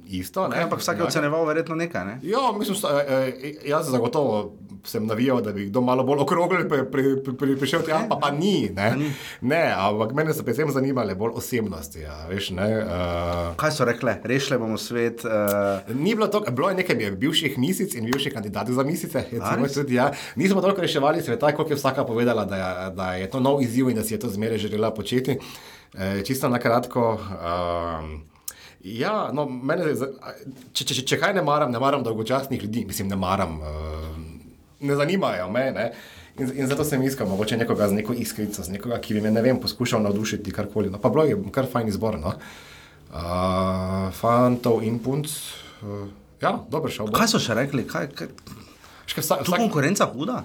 isto. 0.09 0.47
Okay, 0.47 0.63
ampak 0.63 0.79
vsak 0.79 0.97
je 0.97 1.03
oceneval 1.03 1.45
verjetno 1.45 1.75
nekaj. 1.75 2.05
Ne? 2.05 2.19
Ja, 2.23 2.51
mislim, 2.59 2.75
sta, 2.75 3.03
eh, 3.07 3.53
jaz 3.65 3.91
zagotovo 3.91 4.57
sem 4.87 5.05
navijal, 5.05 5.41
da 5.41 5.51
bi 5.51 5.65
kdo 5.65 5.81
malo 5.81 6.03
bolj 6.03 6.19
okrogel 6.19 6.67
pri, 6.69 6.83
pri, 6.91 7.03
pri, 7.23 7.33
pri, 7.37 7.55
prišel 7.59 7.83
tja, 7.85 8.05
pa, 8.09 8.15
pa 8.21 8.31
ni. 8.31 8.69
Ne? 8.75 8.95
ni. 8.97 9.11
ne, 9.41 9.73
ampak 9.75 10.13
mene 10.15 10.33
so 10.33 10.45
predvsem 10.47 10.71
zanimale 10.71 11.15
bolj 11.15 11.35
osebnosti. 11.41 12.05
Ja, 12.05 12.15
veš, 12.29 12.49
ne, 12.55 12.67
uh, 12.83 13.55
Kaj 13.59 13.73
so 13.75 13.87
rekle? 13.87 14.17
Rešile 14.23 14.59
bomo 14.61 14.77
svet. 14.77 15.25
Uh, 15.27 15.83
Ni 15.95 16.15
bilo 16.15 16.27
to, 16.31 16.43
bilo 16.51 16.69
je 16.71 16.79
nekaj 16.79 17.11
bivših 17.19 17.57
misic 17.59 17.95
in 17.95 18.07
bivših 18.07 18.33
kandidatov 18.33 18.75
za 18.75 18.83
misice. 18.87 19.25
recimo? 19.31 19.67
Tudi, 19.67 19.99
ja. 19.99 20.11
Nismo 20.35 20.61
toliko 20.61 20.81
reševali 20.81 21.21
sveta, 21.21 21.51
kot 21.55 21.69
je 21.69 21.79
vsaka 21.79 22.05
povedala, 22.05 22.45
da 22.45 22.55
je, 22.55 22.91
da 22.95 23.13
je 23.13 23.29
to 23.29 23.39
nov 23.39 23.61
izziv 23.61 23.89
in 23.89 23.99
da 23.99 24.03
si 24.03 24.13
je 24.13 24.19
to 24.19 24.29
zmeraj 24.29 24.57
želela 24.57 24.93
početi. 24.93 25.39
E, 25.93 26.23
čisto 26.23 26.49
na 26.49 26.59
kratko. 26.59 27.17
Um, 27.17 28.36
ja, 28.95 29.29
no, 29.33 29.47
mene, 29.49 29.91
če, 30.73 30.85
če, 30.85 31.01
če, 31.01 31.19
kaj 31.19 31.35
ne 31.37 31.43
maram, 31.45 31.71
ne 31.73 31.81
maram 31.81 32.05
dolgočasnih 32.05 32.61
ljudi, 32.63 32.85
mislim, 32.87 33.09
ne 33.11 33.19
maram. 33.19 33.59
Uh, 33.59 34.07
ne 34.79 34.95
zanimajo 34.95 35.49
me. 35.51 35.65
Ne? 35.75 35.87
In, 36.37 36.51
in 36.53 36.69
zato 36.69 36.85
sem 36.85 37.01
iskal 37.03 37.29
mogoče 37.29 37.57
nekoga 37.57 37.89
z 37.89 37.97
neko 37.97 38.13
iskrico, 38.13 38.63
z 38.63 38.75
nekoga, 38.75 38.99
ki 39.01 39.17
bi 39.17 39.23
me 39.25 39.31
ne 39.33 39.41
vem, 39.41 39.59
poskušal 39.61 40.03
navdušiti 40.05 40.53
karkoli. 40.53 40.91
No, 40.93 41.01
pa 41.01 41.09
bilo 41.13 41.25
je 41.25 41.37
kar 41.53 41.69
fajn 41.71 41.89
izbor. 41.89 42.19
No? 42.21 42.35
Uh, 43.07 44.07
fantov 44.13 44.83
in 44.85 44.99
punc. 45.03 45.33
Uh, 45.81 46.05
ja, 46.41 46.57
dobro 46.69 46.91
šel. 46.93 47.09
kaj 47.15 47.33
so 47.33 47.41
še 47.41 47.57
rekli? 47.57 47.87
Kaj, 47.89 48.11
kaj? 48.17 48.31
Še 49.07 49.23
vsa, 49.23 49.41
Tu 49.47 49.55
konkurenca 49.55 50.09
huda? 50.11 50.43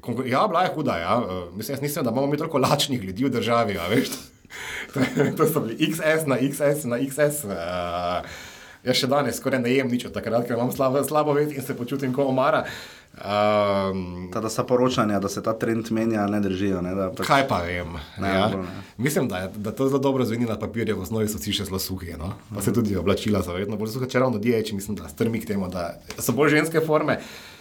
konkur 0.00 0.26
ja, 0.26 0.46
bila 0.46 0.62
je 0.62 0.74
huda. 0.74 0.96
Ja. 0.98 1.16
Uh, 1.18 1.56
mislim, 1.56 1.74
jaz 1.74 1.82
nisem, 1.82 2.04
da 2.04 2.10
imamo 2.10 2.26
mi 2.26 2.36
toliko 2.36 2.58
lačnih 2.58 3.04
ljudi 3.04 3.24
v 3.24 3.30
državi. 3.30 3.78
A, 3.78 3.88
veš. 3.88 4.12
To, 4.94 5.00
to 5.38 5.46
so 5.46 5.60
bili 5.60 5.76
XS 5.88 6.26
na 6.26 6.36
XS 6.36 6.84
na 6.84 6.98
XS. 6.98 7.44
Uh, 7.44 8.22
jaz 8.86 9.00
še 9.00 9.10
danes 9.10 9.40
skoraj 9.40 9.60
ne 9.62 9.74
jem 9.74 9.90
nič 9.90 10.06
od 10.08 10.14
takrat, 10.14 10.46
ker 10.46 10.56
imam 10.56 10.70
slabo, 10.72 11.02
slabo 11.04 11.34
vest 11.36 11.52
in 11.52 11.64
se 11.64 11.76
počutim 11.76 12.14
kot 12.14 12.30
omara. 12.30 12.64
Um, 13.18 14.28
Ta, 14.30 14.38
da 14.40 14.46
sta 14.48 14.62
poročanja, 14.62 15.18
da 15.18 15.28
se 15.28 15.42
ta 15.42 15.52
trend 15.58 15.90
menja, 15.90 16.26
ne 16.30 16.38
držijo. 16.40 16.78
Ne, 16.84 16.92
pač- 17.16 17.26
Kaj 17.26 17.48
pa 17.50 17.64
vem? 17.66 17.96
Ne, 18.20 18.28
ja. 18.28 18.46
dobro, 18.46 18.62
ne. 18.62 18.84
Mislim, 18.96 19.26
da, 19.28 19.48
da 19.50 19.72
to 19.74 19.88
zelo 19.88 19.98
dobro 19.98 20.24
zveni 20.24 20.46
na 20.46 20.58
papirju, 20.60 20.94
v 20.94 21.02
osnovi 21.02 21.26
so 21.26 21.40
vsi 21.40 21.56
še 21.56 21.66
zelo 21.66 21.80
suhi. 21.82 22.14
No? 22.20 22.36
Pa 22.54 22.62
se 22.62 22.70
tudi 22.72 22.94
oblačila 22.96 23.42
so 23.42 23.56
vedno 23.56 23.80
bolj 23.80 23.96
suhe, 23.96 24.06
če 24.06 24.22
ravno 24.22 24.38
diječi, 24.38 24.76
mislim, 24.78 25.00
da 25.00 25.10
strmi 25.10 25.40
k 25.42 25.50
temu, 25.50 25.66
da 25.72 25.96
so 26.18 26.36
bolj 26.36 26.60
ženske 26.60 26.84
forme. 26.86 27.18
Uh, 27.18 27.57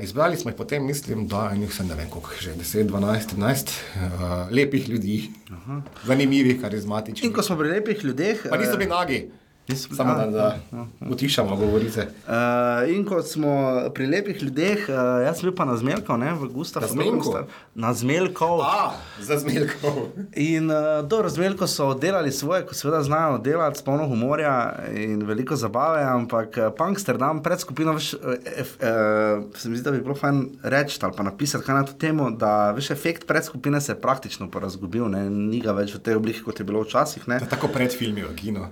izbrali 0.00 0.36
smo 0.36 0.50
jih 0.50 0.56
potem, 0.56 0.86
mislim, 0.86 1.28
da 1.28 1.48
je 1.48 1.58
njih 1.58 1.80
ne 1.80 1.94
vem, 1.94 2.10
koliko 2.10 2.30
že 2.40 2.54
10, 2.54 2.84
12, 2.84 3.34
13 3.36 3.70
uh, 3.96 4.02
lepih 4.50 4.88
ljudi, 4.88 5.30
Aha. 5.52 5.82
zanimivih, 6.04 6.60
karizmatičnih. 6.60 7.24
In 7.24 7.32
ko 7.32 7.42
smo 7.42 7.56
pri 7.56 7.68
lepih 7.70 8.04
ljudeh. 8.04 8.46
Pa 8.50 8.56
niso 8.56 8.76
bili 8.76 8.90
nagi, 8.90 9.14
Niso- 9.14 9.43
samo 9.72 10.12
a, 10.12 10.26
da, 10.26 10.56
da 10.70 10.86
utišamo 11.10 11.56
govorice. 11.56 12.00
Uh, 12.26 12.94
in 12.96 13.04
ko 13.04 13.22
smo 13.22 13.80
pri 13.94 14.06
lepih 14.06 14.42
ljudeh, 14.42 14.86
uh, 14.88 15.24
jaz 15.24 15.40
sem 15.40 15.48
bil 15.48 15.54
pa 15.56 15.64
na 15.64 15.76
Zmelkov, 15.76 16.18
ne, 16.20 16.34
v 16.34 16.48
Gustavu. 16.52 16.84
Na 16.84 16.92
Zmeljku? 16.92 17.34
Na 17.74 17.94
Zmelkov. 17.94 18.60
A, 18.60 18.92
za 19.20 19.38
zmelkov. 19.38 20.12
In 20.36 20.70
uh, 20.70 21.00
dobro, 21.08 21.28
Zmelko 21.28 21.66
so 21.66 21.94
delali 21.94 22.32
svoje, 22.32 22.66
ko 22.66 22.74
seveda 22.74 23.02
znajo 23.02 23.38
delati 23.38 23.78
s 23.80 23.82
polno 23.82 24.06
humorja 24.06 24.84
in 24.92 25.24
veliko 25.24 25.56
zabave, 25.56 26.04
ampak 26.04 26.58
Punksterdam 26.76 27.42
pred 27.42 27.60
skupino, 27.60 27.96
veš, 27.96 28.14
ef, 28.56 28.76
uh, 28.76 29.48
se 29.56 29.68
mi 29.68 29.76
zdi, 29.76 29.84
da 29.84 29.96
bi 29.96 30.04
bilo 30.04 30.14
fajn 30.14 30.44
reči 30.62 30.98
ali 31.02 31.16
pa 31.16 31.22
napisati 31.22 31.64
kaj 31.64 31.74
na 31.74 31.88
to 31.88 31.92
temo, 31.92 32.30
da 32.30 32.70
veš, 32.76 32.90
efekt 32.90 33.26
pred 33.26 33.44
skupine 33.44 33.80
se 33.80 33.92
je 33.92 34.00
praktično 34.00 34.50
porazgubil, 34.50 35.08
ne, 35.08 35.30
ni 35.30 35.60
ga 35.60 35.72
več 35.72 35.96
v 35.96 36.04
tej 36.04 36.20
obliki, 36.20 36.44
kot 36.44 36.60
je 36.60 36.68
bilo 36.68 36.84
včasih. 36.84 37.28
Ne. 37.28 37.40
Tako 37.48 37.72
pred 37.72 37.92
filmi 37.96 38.24
kino. 38.36 38.68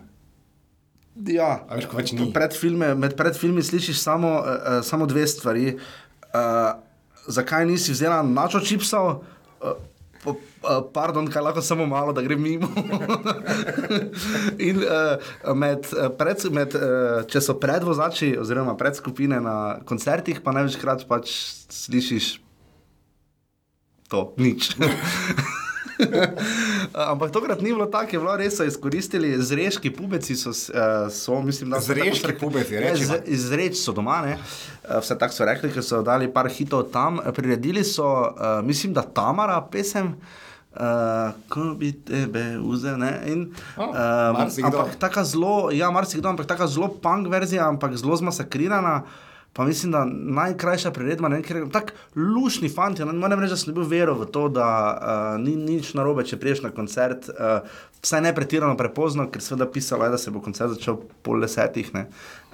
Ja, 1.15 1.67
veš, 1.69 2.13
ni. 2.17 2.31
Pred 2.33 2.57
filme, 2.57 2.95
med 2.97 3.17
predfilmi 3.17 3.63
slišiš 3.63 4.01
samo, 4.01 4.31
uh, 4.41 4.81
samo 4.85 5.07
dve 5.07 5.27
stvari. 5.27 5.77
Uh, 6.33 6.81
zakaj 7.29 7.67
nisi 7.67 7.93
vzela 7.93 8.23
načo 8.23 8.61
čipsov? 8.61 9.21
Uh, 9.61 9.77
uh, 10.25 10.37
Pardon, 10.95 11.29
kaj 11.29 11.43
lahko 11.43 11.63
samo 11.63 11.87
malo, 11.87 12.13
da 12.13 12.23
grem 12.23 12.43
mimo. 12.43 12.69
In 14.69 14.81
uh, 14.81 15.53
med, 15.57 15.85
pred, 16.19 16.47
med, 16.51 16.77
uh, 16.81 17.27
če 17.29 17.45
so 17.45 17.59
predvozači, 17.61 18.33
oziroma 18.41 18.77
predskupine 18.81 19.41
na 19.45 19.57
koncertih, 19.85 20.41
pa 20.41 20.57
največkrat 20.57 21.05
pač 21.11 21.35
slišiš 21.69 22.39
to, 24.09 24.33
nič. 24.37 24.73
Ampak 27.13 27.31
tokrat 27.31 27.59
ni 27.59 27.71
bilo 27.71 27.87
tako, 27.87 28.11
je 28.11 28.19
bilo 28.19 28.37
res, 28.37 28.55
so 28.55 28.65
izkoristili 28.65 29.33
zreški 29.39 29.91
pubeci, 29.91 30.35
so, 30.35 30.51
eh, 30.51 30.85
so 31.09 31.41
mislim, 31.41 31.71
da 31.71 31.79
so 31.79 31.87
Zreški 31.89 32.27
tako- 32.27 32.39
pubeci, 32.41 32.75
Ne, 32.75 32.81
rečimo. 32.83 33.07
z- 33.09 33.23
Izreč 33.29 33.75
so 33.77 33.93
doma, 33.93 34.21
ne? 34.23 34.33
Eh, 34.33 34.99
vse 34.99 35.17
tako 35.17 35.33
so 35.33 35.45
rekli, 35.45 35.71
ker 35.71 35.83
so 35.83 36.03
dali 36.03 36.29
par 36.29 36.49
hitov 36.49 36.83
tam. 36.85 37.19
Eh, 37.19 37.33
Priredili 37.33 37.85
so, 37.85 38.05
uh, 38.05 38.35
mislim, 38.63 38.93
da 38.93 39.03
Tamara 39.05 39.61
pesem. 39.63 40.15
Uh, 40.73 40.81
ko 41.51 41.75
bi 41.75 41.93
tebe 41.95 42.41
vzel, 42.59 42.97
ne? 42.97 43.21
In, 43.27 43.41
O, 43.77 43.85
um, 43.85 43.93
ampak 44.65 44.97
tako 44.97 45.21
zelo, 45.23 45.69
ja, 45.71 45.91
marsikdo, 45.91 46.25
ampak 46.27 46.47
tako 46.47 46.67
zelo 46.67 46.89
punk 46.91 47.29
verzija, 47.29 47.69
ampak 47.69 47.93
zelo 47.95 48.17
zmasakrirana. 48.17 49.03
Pa 49.53 49.65
mislim, 49.65 49.93
da 49.93 50.07
najkrajša 50.09 50.91
priredba, 50.97 51.29
ne 51.29 51.37
vem, 51.37 51.45
ker 51.45 51.67
tako 51.73 51.93
lušni 52.17 52.71
fanti. 52.73 53.05
Ne 53.05 53.13
morem 53.13 53.41
reči, 53.43 53.53
da 53.53 53.59
sem 53.61 53.75
bil 53.77 53.85
verov 53.85 54.23
v 54.23 54.29
to, 54.33 54.47
da 54.49 54.69
uh, 54.69 55.41
ni 55.41 55.53
nič 55.61 55.91
narobe, 55.99 56.25
če 56.25 56.39
priješ 56.41 56.63
na 56.65 56.71
koncert. 56.73 57.29
Uh, 57.29 57.61
vsaj 58.01 58.23
ne 58.25 58.33
pretirano 58.33 58.79
prepozno, 58.81 59.27
ker 59.29 59.45
seveda 59.45 59.69
pisalo 59.69 60.07
je, 60.09 60.15
da 60.15 60.21
se 60.21 60.33
bo 60.33 60.41
koncert 60.41 60.73
začel 60.73 61.03
pol 61.23 61.45
desetih. 61.45 61.91
Ne. 61.93 62.07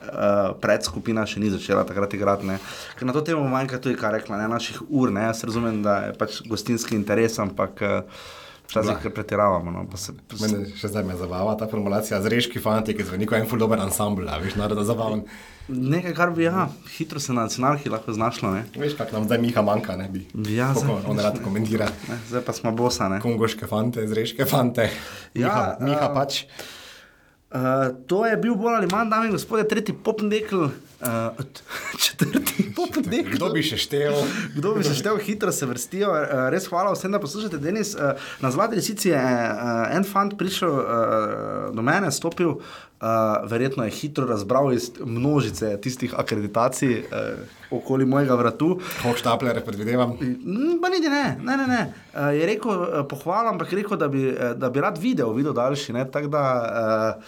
Uh, 0.02 0.56
predskupina 0.58 1.22
še 1.26 1.38
ni 1.38 1.52
začela 1.54 1.84
takrat 1.86 2.16
igrati. 2.18 2.48
Ne. 2.50 2.58
Ker 2.98 3.06
na 3.06 3.14
to 3.14 3.22
temo 3.22 3.46
manjka 3.46 3.78
tudi, 3.78 3.94
kar 4.00 4.16
rekla, 4.18 4.40
ne, 4.42 4.48
naših 4.50 4.80
ur. 4.88 5.14
Ne. 5.14 5.28
Jaz 5.30 5.44
razumem, 5.46 5.78
da 5.86 6.00
je 6.08 6.16
pač 6.18 6.40
gostinski 6.50 6.98
interes, 6.98 7.38
ampak 7.38 7.78
uh, 7.86 8.24
včasih 8.66 8.98
kar 9.04 9.14
pretiravamo. 9.14 9.70
No, 9.70 9.84
pa 9.86 10.02
se, 10.02 10.16
pa 10.26 10.34
se, 10.34 10.50
Mene 10.50 10.74
še 10.74 10.90
zdaj 10.90 11.06
me 11.06 11.20
zabava 11.22 11.54
ta 11.62 11.70
formulacija, 11.70 12.18
zreški 12.26 12.58
fanti, 12.64 12.98
ki 12.98 13.06
zveni 13.06 13.30
kot 13.30 13.38
en 13.38 13.46
full 13.46 13.62
dober 13.62 13.78
ansambl, 13.86 14.26
veš, 14.42 14.58
narodno 14.58 14.82
zabaven. 14.88 15.22
Nekaj, 15.68 16.14
kar 16.14 16.30
bi 16.30 16.44
ja, 16.44 16.66
hitro 16.88 17.20
se 17.20 17.32
na 17.32 17.42
nacionalki 17.42 17.88
lahko 17.88 18.12
znašlo. 18.12 18.50
Ne. 18.50 18.64
Veš, 18.74 18.94
kak 18.94 19.12
nam 19.12 19.24
zdaj 19.24 19.38
Miha 19.38 19.62
manjka, 19.62 19.96
ne 19.96 20.08
bi. 20.08 20.26
Ja, 20.48 20.68
Kako 20.68 20.80
zdaj- 20.80 21.06
on 21.06 21.18
rad 21.18 21.42
komentira. 21.44 21.88
Ne, 22.08 22.18
zdaj 22.28 22.42
pa 22.42 22.52
smo 22.52 22.72
bosa. 22.72 23.08
Ne. 23.08 23.20
Kongoške 23.20 23.66
fante, 23.66 24.08
zreške 24.08 24.44
fante. 24.44 24.90
Ja, 25.34 25.46
Miha, 25.46 25.76
Miha 25.82 26.00
a- 26.02 26.14
pač. 26.14 26.44
Uh, 27.48 27.60
to 28.06 28.26
je 28.26 28.36
bil 28.36 28.54
bolj 28.54 28.74
ali 28.76 28.86
manj, 28.86 29.08
dame 29.08 29.26
in 29.26 29.32
gospodje, 29.32 29.64
tretji 29.64 29.94
popendekl, 29.94 30.66
uh, 31.00 31.38
četrti 31.98 32.68
popendekl. 32.76 33.36
Kdo 33.36 33.50
bi 33.54 33.62
še 33.62 33.76
štel? 33.80 34.14
Kdo 34.56 34.74
bi 34.74 34.84
se 34.84 34.94
štel, 34.94 35.18
hitro 35.22 35.52
se 35.52 35.66
vrstijo. 35.66 36.10
Uh, 36.10 36.48
res 36.52 36.66
hvala 36.70 36.92
vsem, 36.94 37.12
da 37.12 37.20
poslušate. 37.22 37.58
Denis, 37.58 37.94
uh, 37.94 38.14
na 38.40 38.50
zlati 38.50 38.78
lisici 38.78 39.08
je 39.12 39.18
uh, 39.18 39.88
en 39.96 40.04
fant 40.04 40.34
prišel 40.38 40.74
uh, 40.74 40.86
do 41.74 41.82
mene, 41.82 42.10
stopil, 42.12 42.58
uh, 42.58 43.08
verjetno 43.50 43.84
je 43.86 43.94
hitro 44.00 44.26
razbral 44.26 44.72
iz 44.74 44.90
množice 44.98 45.76
tistih 45.80 46.14
akreditacij 46.18 46.98
uh, 46.98 47.38
okoli 47.70 48.06
mojega 48.08 48.34
vratu. 48.34 48.78
Hochstapler, 49.02 49.60
predvidevam. 49.64 50.16
Mm, 50.20 50.78
Pa 50.82 50.88
niti 50.88 51.08
ne, 51.08 51.36
ne, 51.42 51.56
ne. 51.56 51.66
ne. 51.66 51.82
Uh, 52.14 52.32
je 52.34 52.46
rekel 52.46 52.70
uh, 52.72 53.04
pohvala, 53.10 53.50
ampak 53.52 53.72
je 53.72 53.82
rekel, 53.82 53.96
da 54.00 54.08
bi, 54.08 54.28
uh, 54.30 54.54
da 54.56 54.70
bi 54.70 54.80
rad 54.80 54.98
video, 54.98 55.32
video 55.36 55.52
daljši. 55.52 55.92
ne, 55.92 56.06
Tako 56.10 56.28
da 56.32 56.42
uh, 57.18 57.24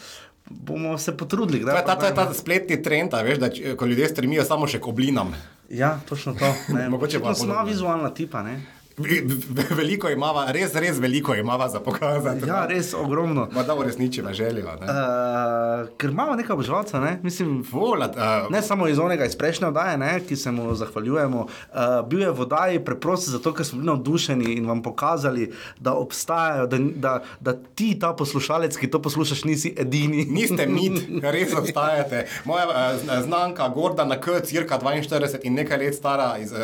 bomo 0.50 0.98
se 0.98 1.12
potrudili. 1.12 1.60
To 1.60 1.70
je 1.70 1.84
ta, 1.84 1.94
to 1.94 2.00
kdaj, 2.00 2.14
ta 2.16 2.34
spletni 2.34 2.76
trend, 2.78 3.12
veš, 3.14 3.38
da 3.38 3.48
č- 3.48 3.76
ko 3.76 3.86
ljudje 3.86 4.08
stremijo 4.08 4.44
samo 4.44 4.66
še 4.66 4.78
k 4.78 4.86
oblinam. 4.86 5.30
Ja, 5.70 6.00
točno 6.04 6.34
to. 6.34 6.46
Mogoče 6.90 7.18
pa 7.18 7.24
Očitno 7.24 7.34
sem 7.34 7.40
podobno. 7.40 7.54
malo 7.54 7.68
vizualna 7.68 8.10
tipa. 8.10 8.42
Ne? 8.42 8.60
Ve- 9.00 9.22
ve- 9.50 9.74
Veliko 9.74 10.08
imamo, 10.08 10.44
res, 10.48 10.74
res 10.74 10.98
veliko 10.98 11.34
imamo 11.34 11.68
za 11.68 11.80
pokazati. 11.80 12.48
Ja, 12.48 12.66
res 12.66 12.94
ogromno. 12.94 13.48
Ma 13.52 13.62
da 13.62 13.74
uresničiva 13.74 14.32
željo. 14.32 14.64
Ne? 14.80 14.86
Uh, 14.86 15.88
ker 15.96 16.10
imamo 16.10 16.34
nekaj 16.34 16.54
oboževalcev, 16.54 17.00
ne? 17.00 17.18
mislim, 17.22 17.64
Volat, 17.70 18.16
uh, 18.16 18.22
ne 18.50 18.62
samo 18.62 18.88
iz 18.88 18.98
onega 18.98 19.24
iz 19.24 19.36
prejšnje 19.36 19.66
oddaje, 19.66 19.98
ne, 19.98 20.20
ki 20.20 20.36
se 20.36 20.50
mu 20.50 20.74
zahvaljujemo. 20.74 21.40
Uh, 21.40 21.48
bil 22.08 22.20
je 22.20 22.30
v 22.30 22.40
oddaji 22.40 22.84
preprosto 22.84 23.30
zato, 23.30 23.54
ker 23.54 23.66
smo 23.66 23.78
bili 23.78 23.86
navdušeni 23.86 24.44
in 24.52 24.66
vam 24.66 24.82
pokazali, 24.82 25.50
da 25.78 25.94
obstajajo, 25.94 26.66
da, 26.66 26.78
da, 26.78 27.12
da 27.40 27.54
ti, 27.74 27.98
ta 27.98 28.12
poslušalec, 28.12 28.76
ki 28.76 28.90
to 28.90 29.02
poslušaš, 29.02 29.44
nisi 29.44 29.74
edini. 29.76 30.24
Niste 30.36 30.66
mit, 30.66 31.00
res 31.22 31.54
obstajate. 31.54 32.26
Moja 32.44 32.66
uh, 32.66 32.74
znanka 33.24 33.68
Gordana 33.68 34.20
K, 34.20 34.40
cirka 34.44 34.78
42 34.78 35.38
in 35.42 35.54
nekaj 35.54 35.78
let 35.78 35.94
stara 35.94 36.38
iz. 36.38 36.52
Uh, 36.52 36.58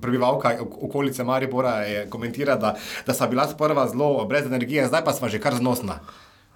Prebivalka 0.00 0.56
ok- 0.60 0.82
okolice 0.82 1.24
Maribora 1.24 1.82
je 1.82 2.06
komentirala, 2.10 2.60
da, 2.60 2.74
da 3.06 3.14
sta 3.14 3.26
bila 3.26 3.48
sprva 3.48 3.88
zelo 3.88 4.24
brez 4.24 4.46
energije, 4.46 4.86
zdaj 4.86 5.04
pa 5.04 5.12
smo 5.12 5.28
že 5.28 5.40
kar 5.40 5.54
znosna. 5.54 5.98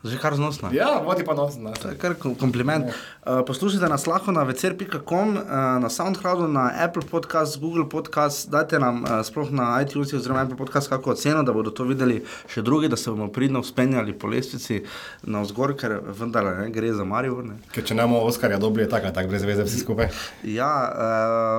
Že 0.05 0.19
kar 0.21 0.35
znosno. 0.37 0.69
Ja, 0.69 1.01
vodi 1.01 1.25
pa 1.25 1.33
nosna. 1.35 1.73
To 1.73 1.89
je 1.89 1.97
kar 1.97 2.13
kom- 2.15 2.35
kompliment. 2.37 2.85
Uh, 3.25 3.41
poslušajte 3.47 3.89
nas 3.89 4.07
lahko 4.07 4.33
na 4.33 4.43
večer.com, 4.43 5.37
uh, 5.37 5.43
na 5.81 5.89
SoundCloudu, 5.89 6.49
na 6.49 6.71
Apple 6.79 7.03
Podcast, 7.11 7.57
Google 7.61 7.89
Podcast, 7.89 8.51
dajte 8.51 8.77
nam 8.79 9.03
uh, 9.03 9.25
sploh 9.25 9.49
na 9.51 9.81
iTunes 9.81 10.13
oziroma 10.13 10.43
Apple 10.43 10.57
Podcast 10.57 10.89
kako 10.89 11.11
oceno, 11.11 11.43
da 11.43 11.53
bodo 11.53 11.71
to 11.71 11.85
videli 11.85 12.21
še 12.53 12.63
drugi, 12.63 12.89
da 12.89 12.97
se 12.97 13.11
bomo 13.11 13.31
pridno 13.33 13.63
vzpenjali 13.63 14.13
po 14.13 14.29
lestvici 14.29 14.83
na 15.23 15.41
vzgor, 15.41 15.73
ker 15.75 15.97
vendar 16.21 16.45
ne 16.61 16.69
gre 16.71 16.93
za 16.93 17.05
Maribor. 17.05 17.45
Ne. 17.45 17.57
Ker 17.73 17.85
če 17.85 17.97
ne 17.97 18.05
bomo 18.05 18.21
Oskarja 18.29 18.59
dobili, 18.59 18.85
je 18.85 18.91
tako, 18.93 19.09
tako 19.09 19.33
brez 19.33 19.43
veze 19.43 19.65
vsi 19.65 19.81
skupaj. 19.81 20.13
Ja, 20.45 20.69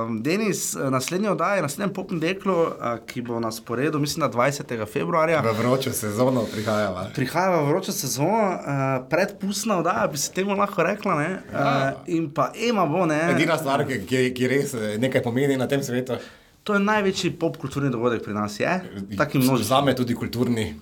uh, 0.06 0.14
Denis, 0.22 0.76
eh, 0.76 0.86
naslednja 0.90 1.32
oddaja, 1.34 1.66
naslednjem 1.66 1.90
popnem 1.94 2.22
deklu, 2.22 2.54
uh, 2.62 2.70
ki 3.06 3.26
bo 3.26 3.40
na 3.40 3.50
sporedu, 3.50 3.98
mislim, 3.98 4.22
da 4.22 4.30
20. 4.30 4.86
februarja. 4.86 5.42
V 5.42 5.56
vročo 5.58 5.90
sezono 5.92 6.46
prihajava. 6.52 7.08
Prihaja 7.14 7.58
v 7.58 7.66
vročo 7.72 7.90
sezono, 7.92 8.35
uh, 8.38 9.08
predpustna 9.10 9.78
oddaja, 9.80 10.06
bi 10.12 10.18
se 10.18 10.32
temu 10.32 10.56
lahko 10.56 10.84
rekla. 10.86 11.14
Ne? 11.20 11.28
Uh, 11.52 12.08
in 12.12 12.30
pa 12.34 12.50
Ema 12.68 12.86
bo, 12.86 13.06
ne? 13.06 13.20
Edina 13.34 13.58
stvar, 13.58 13.84
ki, 13.88 14.02
ki, 14.34 14.50
res 14.50 14.74
eh, 14.74 14.96
nekaj 15.02 15.22
pomeni 15.24 15.56
na 15.56 15.68
tem 15.70 15.82
svetu, 15.82 16.18
To 16.66 16.74
je 16.74 16.82
največji 16.82 17.30
popkulturni 17.38 17.92
dogodek 17.94 18.24
pri 18.24 18.32
nas, 18.34 18.56
je? 18.58 18.72
Taki 19.18 19.38
množičen. 19.38 19.68
zame 19.68 19.92
tudi 19.94 20.16
kulturni. 20.18 20.72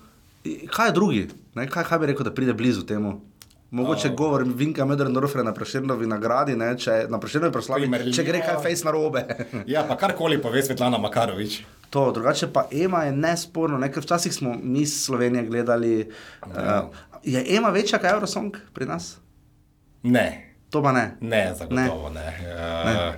Kaj 0.72 0.88
je 0.88 0.92
drugi? 0.96 1.26
Ne? 1.54 1.66
Kaj, 1.68 1.84
kaj 1.84 1.98
bi 2.00 2.06
rekel, 2.08 2.24
da 2.24 2.32
pride 2.32 2.54
blizu 2.56 2.86
temu? 2.88 3.18
Mogoče 3.70 4.08
oh. 4.08 4.14
govor 4.14 4.44
Vinka 4.46 4.84
Medrendorfera 4.84 5.42
na 5.42 5.54
Prešernovi 5.54 6.06
nagradi, 6.06 6.56
ne? 6.56 6.74
če 6.78 7.06
na 7.10 7.18
Prešernovi 7.20 7.52
proslavi, 7.52 8.12
če 8.14 8.24
gre 8.24 8.42
kaj 8.44 8.60
fejs 8.62 8.84
na 8.84 8.92
robe. 8.94 9.24
Ja, 9.72 9.82
pa 9.88 9.96
karkoli 9.96 10.38
pove 10.42 10.62
Svetlana 10.62 10.98
Makarovič. 10.98 11.62
to, 11.90 12.12
drugače 12.12 12.52
pa 12.52 12.68
Ema 12.70 13.04
je 13.04 13.12
nesporno, 13.12 13.78
ne? 13.78 13.90
ker 13.92 14.02
včasih 14.02 14.34
smo 14.34 14.54
mi 14.62 14.80
iz 14.86 14.94
Slovenije 15.04 15.46
gledali. 15.46 16.10
Uh, 16.46 16.92
je 17.22 17.44
Ema 17.56 17.68
večja 17.74 17.98
kot 17.98 18.10
Eurosong 18.10 18.56
pri 18.74 18.86
nas? 18.86 19.16
Ne, 20.02 20.54
To 20.74 20.82
pa 20.82 20.92
ne. 20.92 21.16
ne, 21.20 21.54
zagotovo 21.54 22.10
ne. 22.10 22.34
ne. 22.84 22.94
Uh, 22.94 23.14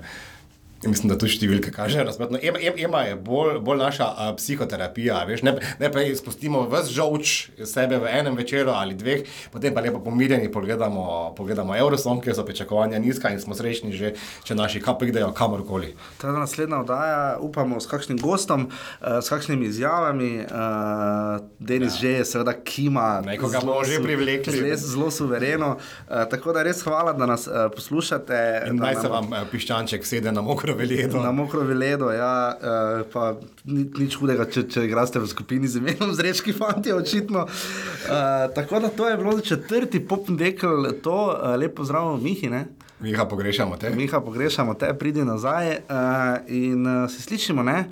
Mislim, 0.84 1.08
da 1.08 1.16
tu 1.16 1.24
številke 1.24 1.70
kažejo 1.72 2.04
nasprotno. 2.04 2.36
Ema, 2.42 2.60
em- 2.60 2.76
ema 2.84 3.00
je 3.06 3.14
bolj, 3.16 3.58
bolj 3.64 3.78
naša 3.80 4.06
uh, 4.12 4.32
psihoterapija. 4.36 5.22
Veš, 5.24 5.42
ne, 5.42 5.54
ne 5.80 5.88
pa 5.92 6.02
izpustimo 6.04 6.66
vse 6.68 6.92
žolč 6.92 7.48
sebe 7.64 7.96
v 8.02 8.10
enem 8.12 8.36
večeru 8.36 8.74
ali 8.76 8.94
dveh, 8.94 9.24
potem 9.54 9.72
pa 9.74 9.80
lepo 9.80 10.02
pomirjeni 10.04 10.50
pogledamo, 10.52 11.32
pogledamo 11.36 11.72
Eurosong, 11.76 12.20
ker 12.22 12.36
so 12.36 12.44
pričakovanja 12.44 13.00
nizka 13.00 13.32
in 13.32 13.40
smo 13.40 13.56
srečni 13.56 13.94
že, 13.96 14.12
če 14.44 14.54
naši 14.54 14.82
kap 14.84 15.00
pridejo 15.00 15.30
kamorkoli. 15.32 15.94
Ta 16.20 16.34
naslednja 16.36 16.82
oddaja, 16.84 17.38
upamo, 17.40 17.80
s 17.80 17.88
kakšnim 17.88 18.20
gostom, 18.20 18.68
uh, 18.68 19.18
s 19.24 19.32
kakšnimi 19.32 19.66
izjavami. 19.72 20.44
Uh, 20.44 21.40
Denis 21.58 21.96
ja. 21.96 22.00
že 22.00 22.10
je, 22.18 22.24
seveda, 22.34 22.52
kima. 22.52 23.22
Nekoga 23.24 23.64
bomo 23.64 23.80
že 23.84 24.02
privlekli. 24.04 24.52
Zelo, 24.60 24.76
zelo 24.76 25.10
suvereno. 25.10 25.72
Uh, 26.04 26.26
tako 26.30 26.52
da 26.52 26.62
res 26.68 26.84
hvala, 26.84 27.16
da 27.16 27.26
nas 27.26 27.48
uh, 27.48 27.66
poslušate. 27.74 28.68
In 28.68 28.76
naj 28.76 29.00
se 29.00 29.08
nam- 29.08 29.16
vam 29.16 29.32
uh, 29.32 29.48
piščanček 29.50 30.04
sede 30.06 30.32
na 30.32 30.44
mokro 30.66 30.78
veljedo. 30.78 31.22
Na 31.22 31.32
mokro 31.32 31.60
veledo, 31.60 32.10
ja, 32.10 32.58
uh, 32.58 33.06
pa 33.12 33.36
ni, 33.64 33.86
nič 33.98 34.16
hudega, 34.18 34.46
če, 34.50 34.66
če 34.68 34.84
igraste 34.86 35.20
v 35.20 35.28
skupini 35.30 35.68
z 35.68 35.78
imenom 35.80 36.14
Zrečki 36.14 36.54
fanti, 36.56 36.92
očitno. 36.92 37.46
Uh, 37.46 38.48
tako 38.54 38.80
da 38.80 38.88
to 38.88 39.08
je 39.08 39.16
bilo 39.16 39.40
četrti 39.40 40.00
popn 40.00 40.36
dekel, 40.36 40.90
to 41.02 41.16
uh, 41.30 41.54
lepo 41.58 41.84
zdravo, 41.84 42.16
Mihi. 42.16 42.50
Ne? 42.50 42.66
Mi 43.00 43.12
ga 43.12 43.26
pogrešamo, 43.28 43.76
te. 43.76 43.90
Miha, 43.90 44.20
pogrešamo 44.20 44.74
te, 44.74 44.94
pridi 44.98 45.24
nazaj 45.24 45.70
uh, 45.70 46.38
in 46.48 46.86
uh, 46.86 47.10
se 47.10 47.22
slišimo 47.22 47.62
ne? 47.62 47.84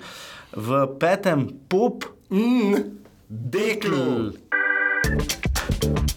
v 0.55 0.85
petem 0.99 1.49
pop. 1.69 2.05
Mm, 2.31 2.99
deklu. 3.29 4.31
Dekl. 5.05 5.44